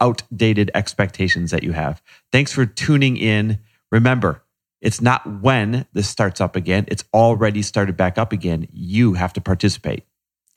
outdated 0.00 0.70
expectations 0.74 1.50
that 1.52 1.62
you 1.62 1.72
have. 1.72 2.02
Thanks 2.32 2.52
for 2.52 2.66
tuning 2.66 3.16
in. 3.16 3.60
Remember, 3.92 4.42
it's 4.80 5.00
not 5.00 5.40
when 5.40 5.86
this 5.92 6.08
starts 6.08 6.40
up 6.40 6.56
again, 6.56 6.84
it's 6.88 7.04
already 7.14 7.62
started 7.62 7.96
back 7.96 8.18
up 8.18 8.32
again. 8.32 8.68
You 8.72 9.14
have 9.14 9.32
to 9.34 9.40
participate. 9.40 10.04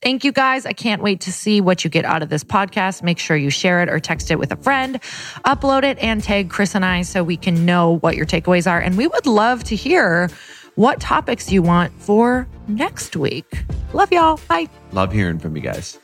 Thank 0.01 0.23
you 0.23 0.31
guys. 0.31 0.67
I 0.67 0.73
can't 0.73 1.01
wait 1.01 1.21
to 1.21 1.31
see 1.31 1.59
what 1.59 1.83
you 1.83 1.89
get 1.89 2.05
out 2.05 2.21
of 2.21 2.29
this 2.29 2.43
podcast. 2.43 3.01
Make 3.01 3.17
sure 3.17 3.35
you 3.35 3.49
share 3.49 3.81
it 3.81 3.89
or 3.89 3.99
text 3.99 4.29
it 4.29 4.37
with 4.37 4.51
a 4.51 4.55
friend, 4.55 5.01
upload 5.43 5.83
it, 5.83 5.97
and 5.97 6.21
tag 6.21 6.51
Chris 6.51 6.75
and 6.75 6.85
I 6.85 7.01
so 7.01 7.23
we 7.23 7.35
can 7.35 7.65
know 7.65 7.97
what 7.97 8.15
your 8.15 8.27
takeaways 8.27 8.69
are. 8.69 8.79
And 8.79 8.95
we 8.95 9.07
would 9.07 9.25
love 9.25 9.63
to 9.65 9.75
hear 9.75 10.29
what 10.77 11.01
topics 11.01 11.51
you 11.51 11.63
want 11.63 11.91
for 11.99 12.47
next 12.67 13.15
week. 13.15 13.63
Love 13.93 14.11
y'all. 14.11 14.39
Bye. 14.47 14.69
Love 14.91 15.11
hearing 15.11 15.39
from 15.39 15.55
you 15.55 15.61
guys. 15.63 15.99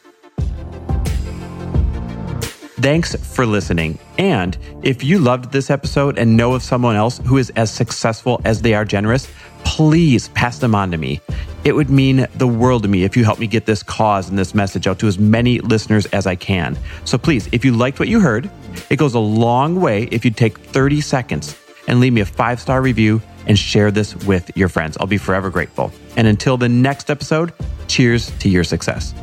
Thanks 2.82 3.16
for 3.16 3.46
listening. 3.46 4.00
And 4.18 4.58
if 4.82 5.04
you 5.04 5.20
loved 5.20 5.52
this 5.52 5.70
episode 5.70 6.18
and 6.18 6.36
know 6.36 6.54
of 6.54 6.64
someone 6.64 6.96
else 6.96 7.20
who 7.20 7.38
is 7.38 7.52
as 7.52 7.72
successful 7.72 8.42
as 8.46 8.64
they 8.64 8.74
are 8.74 8.84
generous, 8.84 9.32
please 9.64 10.30
pass 10.30 10.58
them 10.58 10.74
on 10.74 10.90
to 10.92 10.98
me. 10.98 11.22
It 11.64 11.76
would 11.76 11.92
mean 11.92 12.28
the 12.36 12.48
world 12.48 12.82
to 12.82 12.90
me 12.90 13.04
if 13.04 13.16
you 13.16 13.24
help 13.24 13.40
me 13.40 13.48
get 13.48 13.68
this 13.68 13.84
cause 13.84 14.28
and 14.28 14.38
this 14.38 14.56
message 14.56 14.88
out 14.88 14.98
to 15.00 15.08
as 15.08 15.20
many 15.20 15.60
listeners 15.60 16.08
as 16.08 16.26
I 16.26 16.36
can. 16.36 16.78
So 17.06 17.18
please, 17.20 17.48
if 17.52 17.64
you 17.64 17.74
liked 17.74 18.00
what 18.00 18.10
you 18.10 18.20
heard, 18.20 18.50
it 18.90 18.98
goes 18.98 19.14
a 19.14 19.20
long 19.20 19.80
way 19.80 20.06
if 20.06 20.26
you 20.26 20.32
take 20.32 20.58
30 20.58 21.00
seconds 21.00 21.54
and 21.88 22.00
leave 22.00 22.14
me 22.14 22.22
a 22.22 22.26
five 22.26 22.60
star 22.60 22.82
review 22.82 23.22
and 23.48 23.58
share 23.58 23.92
this 23.92 24.16
with 24.26 24.50
your 24.56 24.70
friends. 24.70 24.98
I'll 25.00 25.08
be 25.08 25.18
forever 25.18 25.50
grateful. 25.50 25.92
And 26.16 26.28
until 26.28 26.58
the 26.58 26.70
next 26.70 27.10
episode, 27.10 27.54
cheers 27.88 28.32
to 28.40 28.50
your 28.50 28.64
success. 28.64 29.14